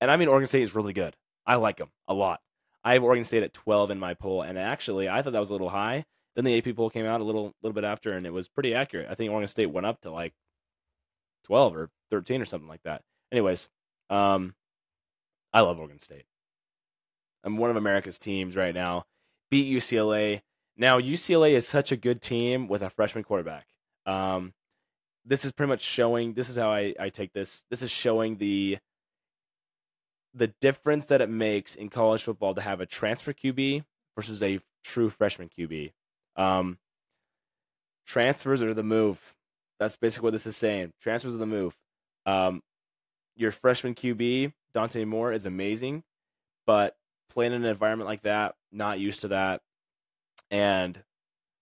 and 0.00 0.10
I 0.10 0.16
mean 0.16 0.28
Oregon 0.28 0.48
State 0.48 0.62
is 0.62 0.74
really 0.74 0.92
good. 0.92 1.14
I 1.46 1.56
like 1.56 1.76
them 1.76 1.90
a 2.08 2.14
lot. 2.14 2.40
I 2.82 2.94
have 2.94 3.04
Oregon 3.04 3.24
State 3.24 3.42
at 3.42 3.52
12 3.52 3.90
in 3.90 3.98
my 3.98 4.14
poll, 4.14 4.42
and 4.42 4.58
actually 4.58 5.08
I 5.08 5.22
thought 5.22 5.32
that 5.34 5.38
was 5.40 5.50
a 5.50 5.54
little 5.54 5.68
high. 5.68 6.04
Then 6.34 6.44
the 6.44 6.56
AP 6.58 6.76
poll 6.76 6.90
came 6.90 7.06
out 7.06 7.20
a 7.20 7.24
little 7.24 7.54
little 7.62 7.74
bit 7.74 7.84
after, 7.84 8.12
and 8.12 8.26
it 8.26 8.32
was 8.32 8.48
pretty 8.48 8.74
accurate. 8.74 9.08
I 9.10 9.14
think 9.14 9.30
Oregon 9.30 9.48
State 9.48 9.70
went 9.70 9.86
up 9.86 10.00
to 10.02 10.10
like 10.10 10.32
12 11.44 11.76
or 11.76 11.90
13 12.10 12.40
or 12.40 12.44
something 12.44 12.68
like 12.68 12.82
that. 12.84 13.02
Anyways, 13.32 13.68
um, 14.08 14.54
I 15.52 15.60
love 15.60 15.78
Oregon 15.78 16.00
State. 16.00 16.24
I'm 17.44 17.56
one 17.56 17.70
of 17.70 17.76
America's 17.76 18.18
teams 18.18 18.56
right 18.56 18.74
now. 18.74 19.04
Beat 19.50 19.72
UCLA. 19.74 20.42
Now 20.80 20.98
UCLA 20.98 21.50
is 21.50 21.68
such 21.68 21.92
a 21.92 21.96
good 21.96 22.22
team 22.22 22.66
with 22.66 22.80
a 22.80 22.88
freshman 22.88 23.22
quarterback. 23.22 23.66
Um, 24.06 24.54
this 25.26 25.44
is 25.44 25.52
pretty 25.52 25.68
much 25.68 25.82
showing. 25.82 26.32
This 26.32 26.48
is 26.48 26.56
how 26.56 26.70
I, 26.72 26.94
I 26.98 27.10
take 27.10 27.34
this. 27.34 27.66
This 27.68 27.82
is 27.82 27.90
showing 27.90 28.38
the 28.38 28.78
the 30.32 30.46
difference 30.62 31.06
that 31.06 31.20
it 31.20 31.28
makes 31.28 31.74
in 31.74 31.90
college 31.90 32.22
football 32.22 32.54
to 32.54 32.62
have 32.62 32.80
a 32.80 32.86
transfer 32.86 33.34
QB 33.34 33.84
versus 34.16 34.42
a 34.42 34.58
true 34.82 35.10
freshman 35.10 35.50
QB. 35.50 35.92
Um, 36.36 36.78
transfers 38.06 38.62
are 38.62 38.72
the 38.72 38.82
move. 38.82 39.34
That's 39.78 39.96
basically 39.96 40.28
what 40.28 40.32
this 40.32 40.46
is 40.46 40.56
saying. 40.56 40.94
Transfers 41.02 41.34
are 41.34 41.38
the 41.38 41.46
move. 41.46 41.76
Um, 42.24 42.62
your 43.36 43.50
freshman 43.50 43.94
QB, 43.94 44.54
Dante 44.72 45.04
Moore, 45.04 45.32
is 45.32 45.44
amazing, 45.44 46.04
but 46.66 46.96
playing 47.28 47.52
in 47.52 47.64
an 47.64 47.70
environment 47.70 48.08
like 48.08 48.22
that, 48.22 48.54
not 48.72 48.98
used 48.98 49.22
to 49.22 49.28
that. 49.28 49.60
And 50.50 51.02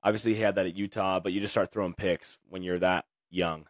obviously, 0.02 0.34
he 0.34 0.40
had 0.40 0.56
that 0.56 0.66
at 0.66 0.76
Utah, 0.76 1.20
but 1.20 1.32
you 1.32 1.40
just 1.40 1.52
start 1.52 1.72
throwing 1.72 1.94
picks 1.94 2.38
when 2.48 2.62
you're 2.62 2.78
that 2.78 3.04
young. 3.30 3.66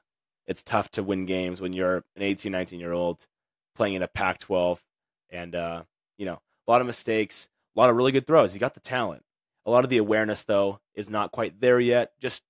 It's 0.46 0.62
tough 0.62 0.90
to 0.92 1.02
win 1.02 1.26
games 1.26 1.60
when 1.60 1.72
you're 1.72 1.96
an 2.16 2.22
18, 2.22 2.50
19 2.52 2.80
year 2.80 2.92
old 2.92 3.26
playing 3.74 3.94
in 3.94 4.02
a 4.02 4.08
Pac 4.08 4.38
12. 4.38 4.82
And, 5.30 5.54
uh, 5.54 5.82
you 6.16 6.26
know, 6.26 6.40
a 6.66 6.70
lot 6.70 6.80
of 6.80 6.86
mistakes, 6.86 7.48
a 7.76 7.80
lot 7.80 7.90
of 7.90 7.96
really 7.96 8.12
good 8.12 8.26
throws. 8.26 8.52
He 8.52 8.58
got 8.58 8.74
the 8.74 8.80
talent. 8.80 9.22
A 9.66 9.70
lot 9.70 9.84
of 9.84 9.90
the 9.90 9.98
awareness, 9.98 10.44
though, 10.44 10.80
is 10.94 11.10
not 11.10 11.32
quite 11.32 11.60
there 11.60 11.78
yet. 11.78 12.12
Just 12.18 12.42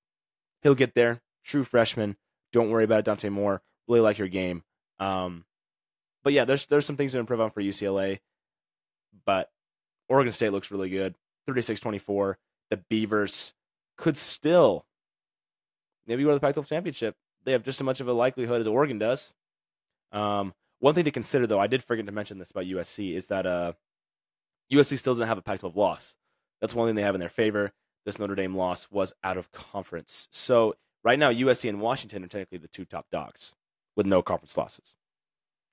he'll 0.62 0.76
get 0.76 0.94
there. 0.94 1.20
True 1.44 1.64
freshman. 1.64 2.16
Don't 2.52 2.70
worry 2.70 2.85
about 2.85 3.00
it, 3.00 3.04
Dante 3.04 3.28
Moore. 3.28 3.62
Really 3.88 4.00
like 4.00 4.18
your 4.18 4.28
game. 4.28 4.62
Um, 5.00 5.44
but 6.22 6.33
yeah, 6.33 6.44
there's 6.44 6.66
there's 6.66 6.87
some 6.87 6.96
things 6.96 7.12
to 7.12 7.18
improve 7.18 7.40
on 7.40 7.50
for 7.50 7.61
UCLA. 7.61 8.20
But 9.26 9.50
Oregon 10.09 10.33
State 10.33 10.52
looks 10.52 10.70
really 10.70 10.90
good. 10.90 11.14
36-24. 11.48 12.37
The 12.70 12.76
Beavers 12.76 13.52
could 13.96 14.16
still 14.16 14.87
maybe 16.07 16.22
go 16.22 16.31
to 16.31 16.35
the 16.35 16.40
Pac-12 16.40 16.66
championship. 16.66 17.16
They 17.44 17.52
have 17.52 17.62
just 17.62 17.81
as 17.81 17.85
much 17.85 18.00
of 18.00 18.09
a 18.09 18.12
likelihood 18.12 18.61
as 18.61 18.66
Oregon 18.66 18.98
does. 18.98 19.35
Um, 20.12 20.54
one 20.81 20.94
thing 20.94 21.04
to 21.04 21.11
consider, 21.11 21.46
though, 21.46 21.59
I 21.59 21.66
did 21.66 21.83
forget 21.83 22.07
to 22.07 22.12
mention 22.12 22.38
this 22.38 22.50
about 22.50 22.64
USC, 22.64 23.14
is 23.14 23.28
that 23.28 23.46
uh, 23.46 23.72
USC 24.72 24.98
still 24.98 25.14
doesn't 25.14 25.28
have 25.28 25.38
a 25.38 25.42
Pac-12 25.42 25.76
loss. 25.76 26.16
That's 26.61 26.74
one 26.74 26.88
thing 26.88 26.94
they 26.94 27.02
have 27.02 27.14
in 27.14 27.20
their 27.20 27.28
favor. 27.28 27.72
This 28.04 28.18
Notre 28.18 28.35
Dame 28.35 28.57
loss 28.57 28.90
was 28.90 29.12
out 29.22 29.37
of 29.37 29.52
conference. 29.52 30.28
So 30.31 30.76
right 31.04 31.18
now, 31.18 31.31
USC 31.31 31.68
and 31.68 31.81
Washington 31.81 32.24
are 32.24 32.28
technically 32.28 32.59
the 32.59 32.68
two 32.68 32.85
top 32.85 33.07
dogs 33.11 33.54
with 33.96 34.07
no 34.07 34.22
conference 34.22 34.57
losses. 34.57 34.94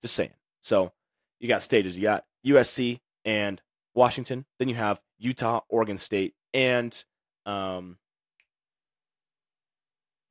Just 0.01 0.15
saying. 0.15 0.34
So 0.62 0.91
you 1.39 1.47
got 1.47 1.62
stages. 1.62 1.95
You 1.95 2.03
got 2.03 2.25
USC 2.45 2.99
and 3.23 3.62
Washington. 3.93 4.45
Then 4.60 4.69
you 4.69 4.75
have 4.75 4.99
Utah, 5.17 5.62
Oregon 5.69 5.97
State, 5.97 6.34
and 6.56 7.04
um, 7.46 7.98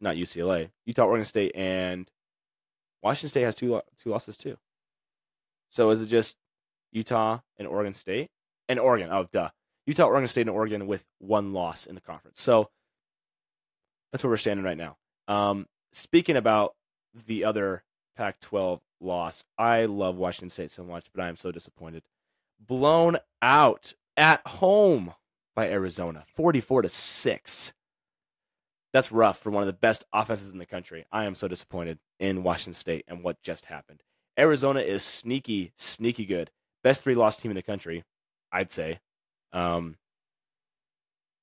not 0.00 0.16
UCLA. 0.16 0.70
Utah, 0.86 1.04
Oregon 1.04 1.26
State, 1.26 1.52
and 1.54 2.10
Washington 3.02 3.28
State 3.28 3.42
has 3.42 3.54
two 3.54 3.80
two 4.02 4.10
losses 4.10 4.36
too. 4.36 4.56
So 5.70 5.90
is 5.90 6.00
it 6.00 6.06
just 6.06 6.36
Utah 6.92 7.40
and 7.58 7.68
Oregon 7.68 7.94
State 7.94 8.30
and 8.68 8.80
Oregon? 8.80 9.10
Oh, 9.12 9.26
duh. 9.30 9.50
Utah, 9.86 10.06
Oregon 10.06 10.28
State, 10.28 10.42
and 10.42 10.50
Oregon 10.50 10.86
with 10.86 11.04
one 11.18 11.52
loss 11.52 11.84
in 11.84 11.94
the 11.94 12.00
conference. 12.00 12.40
So 12.40 12.70
that's 14.10 14.24
where 14.24 14.30
we're 14.30 14.38
standing 14.38 14.64
right 14.64 14.78
now. 14.78 14.96
Um, 15.28 15.66
speaking 15.92 16.36
about 16.36 16.74
the 17.26 17.44
other 17.44 17.84
Pac 18.16 18.40
12 18.40 18.80
loss, 19.00 19.44
I 19.58 19.84
love 19.84 20.16
Washington 20.16 20.48
State 20.48 20.70
so 20.70 20.84
much, 20.84 21.06
but 21.14 21.22
I 21.22 21.28
am 21.28 21.36
so 21.36 21.52
disappointed. 21.52 22.02
Blown 22.58 23.18
out 23.42 23.92
at 24.16 24.46
home 24.46 25.12
by 25.54 25.70
Arizona, 25.70 26.24
44 26.34 26.82
to 26.82 26.88
6. 26.88 27.72
That's 28.92 29.12
rough 29.12 29.38
for 29.38 29.50
one 29.50 29.62
of 29.62 29.66
the 29.66 29.72
best 29.72 30.04
offenses 30.12 30.52
in 30.52 30.58
the 30.58 30.66
country. 30.66 31.04
I 31.10 31.24
am 31.24 31.34
so 31.34 31.48
disappointed 31.48 31.98
in 32.20 32.42
Washington 32.42 32.74
State 32.74 33.04
and 33.08 33.22
what 33.22 33.42
just 33.42 33.66
happened. 33.66 34.02
Arizona 34.38 34.80
is 34.80 35.02
sneaky, 35.02 35.72
sneaky 35.76 36.26
good. 36.26 36.50
Best 36.82 37.02
three 37.02 37.14
loss 37.14 37.38
team 37.38 37.50
in 37.50 37.56
the 37.56 37.62
country, 37.62 38.04
I'd 38.52 38.70
say. 38.70 39.00
Um, 39.52 39.96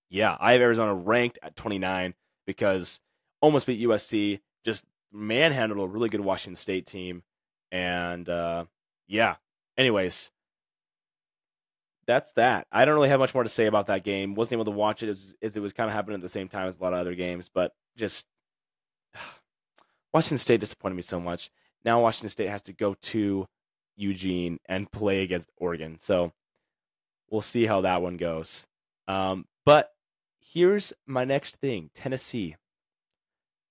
yeah, 0.10 0.36
I 0.39 0.54
have 0.54 0.62
Arizona 0.62 0.93
ranked 0.93 1.39
at 1.41 1.56
29 1.56 2.13
because 2.45 3.00
almost 3.41 3.67
beat 3.67 3.86
USC, 3.88 4.39
just 4.63 4.86
manhandled 5.12 5.89
a 5.89 5.91
really 5.91 6.10
good 6.10 6.21
Washington 6.21 6.56
State 6.56 6.86
team. 6.86 7.24
And 7.71 8.28
uh, 8.28 8.65
yeah, 9.08 9.36
anyways, 9.78 10.32
that's 12.07 12.31
that. 12.33 12.67
I 12.71 12.85
don't 12.85 12.95
really 12.95 13.09
have 13.09 13.19
much 13.19 13.33
more 13.33 13.43
to 13.43 13.49
say 13.49 13.65
about 13.65 13.87
that 13.87 14.03
game. 14.03 14.35
Wasn't 14.35 14.53
able 14.53 14.65
to 14.65 14.71
watch 14.71 15.03
it 15.03 15.09
as, 15.09 15.33
as 15.41 15.55
it 15.55 15.61
was 15.61 15.73
kind 15.73 15.89
of 15.89 15.93
happening 15.95 16.15
at 16.15 16.21
the 16.21 16.29
same 16.29 16.47
time 16.47 16.67
as 16.67 16.79
a 16.79 16.83
lot 16.83 16.93
of 16.93 16.99
other 16.99 17.15
games, 17.15 17.49
but 17.53 17.73
just 17.95 18.27
Washington 20.13 20.37
State 20.37 20.59
disappointed 20.59 20.95
me 20.95 21.01
so 21.01 21.19
much. 21.19 21.49
Now 21.85 22.01
Washington 22.01 22.29
State 22.29 22.49
has 22.49 22.63
to 22.63 22.73
go 22.73 22.95
to 23.01 23.47
Eugene 23.95 24.59
and 24.67 24.91
play 24.91 25.23
against 25.23 25.49
Oregon. 25.57 25.97
So 25.99 26.31
we'll 27.29 27.41
see 27.41 27.65
how 27.65 27.81
that 27.81 28.01
one 28.01 28.17
goes. 28.17 28.65
Um, 29.07 29.45
but 29.65 29.91
here's 30.39 30.93
my 31.05 31.23
next 31.23 31.57
thing 31.57 31.89
Tennessee. 31.93 32.55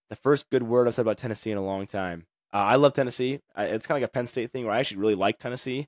The 0.08 0.16
first 0.16 0.50
good 0.50 0.64
word 0.64 0.88
I've 0.88 0.94
said 0.94 1.02
about 1.02 1.18
Tennessee 1.18 1.52
in 1.52 1.58
a 1.58 1.64
long 1.64 1.86
time. 1.86 2.26
Uh, 2.52 2.56
I 2.56 2.76
love 2.76 2.94
Tennessee. 2.94 3.40
it's 3.56 3.86
kind 3.86 3.96
of 3.96 4.02
like 4.02 4.10
a 4.10 4.12
Penn 4.12 4.26
State 4.26 4.50
thing 4.50 4.64
where 4.64 4.74
I 4.74 4.80
actually 4.80 4.98
really 4.98 5.14
like 5.14 5.38
Tennessee, 5.38 5.86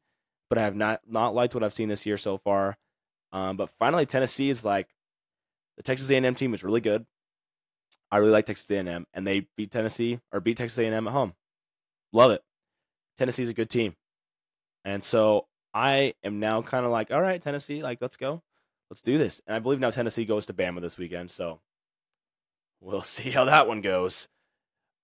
but 0.53 0.59
I 0.59 0.65
have 0.65 0.77
not 0.77 1.01
not 1.09 1.35
liked 1.35 1.55
what 1.55 1.65
I've 1.65 1.73
seen 1.73 1.88
this 1.88 2.05
year 2.05 2.19
so 2.19 2.37
far. 2.37 2.77
Um, 3.33 3.57
but 3.57 3.71
finally, 3.79 4.05
Tennessee 4.05 4.51
is 4.51 4.67
like 4.67 4.87
the 5.79 5.83
Texas 5.83 6.11
A&M 6.11 6.35
team 6.35 6.53
is 6.53 6.62
really 6.62 6.83
good. 6.83 7.07
I 8.11 8.19
really 8.19 8.33
like 8.33 8.45
Texas 8.45 8.71
A&M, 8.71 9.07
and 9.15 9.27
they 9.27 9.47
beat 9.57 9.71
Tennessee 9.71 10.21
or 10.31 10.41
beat 10.41 10.59
Texas 10.59 10.79
A&M 10.79 11.07
at 11.07 11.11
home. 11.11 11.33
Love 12.12 12.33
it. 12.33 12.43
Tennessee's 13.17 13.49
a 13.49 13.55
good 13.55 13.71
team, 13.71 13.95
and 14.85 15.03
so 15.03 15.47
I 15.73 16.12
am 16.23 16.38
now 16.38 16.61
kind 16.61 16.85
of 16.85 16.93
like, 16.93 17.11
all 17.11 17.23
right, 17.23 17.41
Tennessee, 17.41 17.83
like 17.83 18.03
let's 18.03 18.19
go, 18.19 18.43
let's 18.91 19.01
do 19.01 19.17
this. 19.17 19.41
And 19.47 19.57
I 19.57 19.59
believe 19.59 19.81
now 19.81 19.88
Tennessee 19.88 20.27
goes 20.27 20.45
to 20.47 20.53
Bama 20.53 20.83
this 20.83 20.99
weekend, 20.99 21.31
so 21.31 21.61
we'll 22.83 23.03
see 23.05 23.31
how 23.31 23.47
that 23.47 23.67
one 23.67 23.81
goes. 23.81 24.29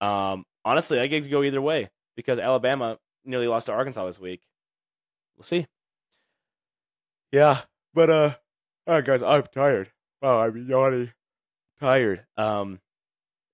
Um, 0.03 0.45
honestly, 0.63 1.01
I 1.01 1.09
could 1.09 1.31
go 1.31 1.43
either 1.43 1.63
way 1.63 1.89
because 2.17 2.39
Alabama 2.39 2.99
nearly 3.25 3.49
lost 3.49 3.65
to 3.65 3.73
Arkansas 3.73 4.05
this 4.05 4.21
week. 4.21 4.43
We'll 5.39 5.45
see. 5.45 5.69
Yeah, 7.31 7.61
but 7.95 8.11
uh, 8.11 8.35
all 8.87 8.95
right, 8.95 9.05
guys, 9.05 9.23
I'm 9.23 9.45
tired. 9.45 9.93
Oh, 10.21 10.41
I'm 10.41 10.69
yawning, 10.69 11.13
tired. 11.79 12.25
Um, 12.37 12.81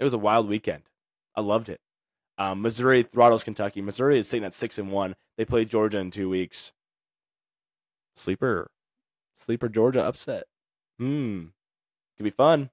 it 0.00 0.04
was 0.04 0.14
a 0.14 0.18
wild 0.18 0.48
weekend. 0.48 0.84
I 1.36 1.42
loved 1.42 1.68
it. 1.68 1.80
Um, 2.38 2.62
Missouri 2.62 3.02
throttles 3.02 3.44
Kentucky. 3.44 3.82
Missouri 3.82 4.18
is 4.18 4.26
sitting 4.26 4.46
at 4.46 4.54
six 4.54 4.78
and 4.78 4.90
one. 4.90 5.14
They 5.36 5.44
play 5.44 5.66
Georgia 5.66 5.98
in 5.98 6.10
two 6.10 6.30
weeks. 6.30 6.72
Sleeper, 8.16 8.70
sleeper 9.36 9.68
Georgia 9.68 10.02
upset. 10.02 10.44
Hmm, 10.98 11.46
could 12.16 12.24
be 12.24 12.30
fun. 12.30 12.70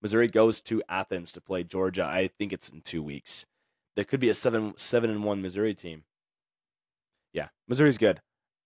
Missouri 0.00 0.28
goes 0.28 0.62
to 0.62 0.82
Athens 0.88 1.32
to 1.32 1.40
play 1.42 1.64
Georgia. 1.64 2.04
I 2.04 2.28
think 2.28 2.52
it's 2.52 2.70
in 2.70 2.80
two 2.80 3.02
weeks. 3.02 3.44
There 3.94 4.04
could 4.04 4.20
be 4.20 4.30
a 4.30 4.34
seven 4.34 4.74
seven 4.76 5.10
and 5.10 5.22
one 5.22 5.42
Missouri 5.42 5.74
team. 5.74 6.04
Yeah, 7.32 7.48
Missouri's 7.68 7.98
good. 7.98 8.20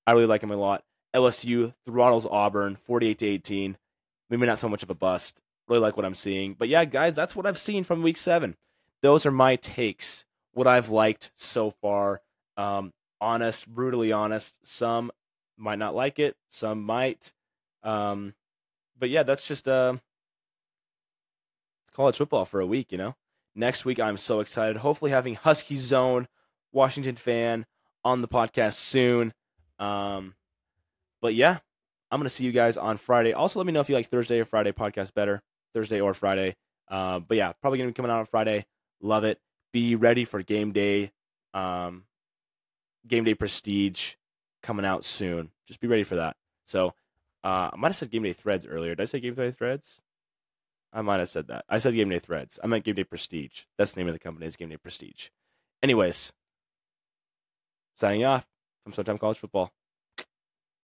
I 0.06 0.12
really 0.12 0.26
like 0.26 0.42
him 0.42 0.50
a 0.50 0.56
lot. 0.56 0.84
LSU 1.14 1.74
throttles 1.86 2.26
Auburn, 2.26 2.76
forty 2.76 3.08
eight 3.08 3.18
to 3.18 3.26
eighteen. 3.26 3.76
Maybe 4.28 4.46
not 4.46 4.58
so 4.58 4.68
much 4.68 4.82
of 4.82 4.90
a 4.90 4.94
bust. 4.94 5.40
Really 5.68 5.80
like 5.80 5.96
what 5.96 6.06
I'm 6.06 6.14
seeing. 6.14 6.54
But 6.54 6.68
yeah, 6.68 6.84
guys, 6.84 7.16
that's 7.16 7.34
what 7.34 7.46
I've 7.46 7.58
seen 7.58 7.84
from 7.84 8.02
week 8.02 8.16
seven. 8.16 8.56
Those 9.02 9.26
are 9.26 9.32
my 9.32 9.56
takes. 9.56 10.24
What 10.52 10.66
I've 10.66 10.88
liked 10.88 11.32
so 11.36 11.70
far. 11.70 12.20
Um, 12.56 12.92
honest, 13.20 13.68
brutally 13.68 14.12
honest. 14.12 14.58
Some 14.64 15.10
might 15.56 15.78
not 15.78 15.94
like 15.94 16.18
it. 16.18 16.36
Some 16.48 16.82
might. 16.82 17.32
Um, 17.82 18.34
but 18.98 19.10
yeah, 19.10 19.22
that's 19.22 19.46
just 19.46 19.68
uh, 19.68 19.96
college 21.94 22.16
football 22.16 22.44
for 22.44 22.60
a 22.60 22.66
week, 22.66 22.92
you 22.92 22.98
know? 22.98 23.14
Next 23.54 23.84
week, 23.84 23.98
I'm 23.98 24.16
so 24.16 24.40
excited. 24.40 24.76
Hopefully, 24.76 25.10
having 25.10 25.34
Husky 25.34 25.76
Zone, 25.76 26.28
Washington 26.72 27.16
fan 27.16 27.66
on 28.04 28.20
the 28.20 28.28
podcast 28.28 28.74
soon. 28.74 29.32
Um, 29.78 30.34
but 31.20 31.34
yeah, 31.34 31.58
I'm 32.10 32.18
going 32.18 32.24
to 32.24 32.30
see 32.30 32.44
you 32.44 32.52
guys 32.52 32.76
on 32.76 32.96
Friday. 32.96 33.32
Also, 33.32 33.58
let 33.58 33.66
me 33.66 33.72
know 33.72 33.80
if 33.80 33.88
you 33.88 33.94
like 33.94 34.08
Thursday 34.08 34.40
or 34.40 34.44
Friday 34.44 34.72
podcast 34.72 35.14
better, 35.14 35.42
Thursday 35.74 36.00
or 36.00 36.14
Friday. 36.14 36.56
Uh, 36.88 37.20
but 37.20 37.36
yeah, 37.36 37.52
probably 37.60 37.78
going 37.78 37.88
to 37.88 37.92
be 37.92 37.96
coming 37.96 38.10
out 38.10 38.18
on 38.18 38.26
Friday. 38.26 38.66
Love 39.00 39.24
it. 39.24 39.38
Be 39.72 39.94
ready 39.94 40.24
for 40.24 40.42
game 40.42 40.72
day. 40.72 41.12
Um, 41.54 42.04
game 43.06 43.24
day 43.24 43.34
prestige 43.34 44.14
coming 44.62 44.84
out 44.84 45.04
soon. 45.04 45.50
Just 45.66 45.80
be 45.80 45.88
ready 45.88 46.02
for 46.02 46.16
that. 46.16 46.36
So, 46.66 46.94
uh, 47.42 47.70
I 47.72 47.76
might 47.76 47.88
have 47.88 47.96
said 47.96 48.10
game 48.10 48.24
day 48.24 48.32
threads 48.32 48.66
earlier. 48.66 48.94
Did 48.94 49.02
I 49.02 49.06
say 49.06 49.20
game 49.20 49.34
day 49.34 49.50
threads? 49.50 50.02
I 50.92 51.02
might 51.02 51.20
have 51.20 51.28
said 51.28 51.48
that. 51.48 51.64
I 51.68 51.78
said 51.78 51.94
game 51.94 52.08
day 52.08 52.18
threads. 52.18 52.58
I 52.62 52.66
meant 52.66 52.84
game 52.84 52.96
day 52.96 53.04
prestige. 53.04 53.62
That's 53.78 53.92
the 53.92 54.00
name 54.00 54.08
of 54.08 54.14
the 54.14 54.18
company. 54.18 54.46
Is 54.46 54.56
game 54.56 54.68
day 54.68 54.76
prestige. 54.76 55.28
Anyways, 55.82 56.32
signing 58.00 58.24
off 58.24 58.46
from 58.82 58.92
Showtime 58.92 59.20
College 59.20 59.38
Football. 59.38 59.70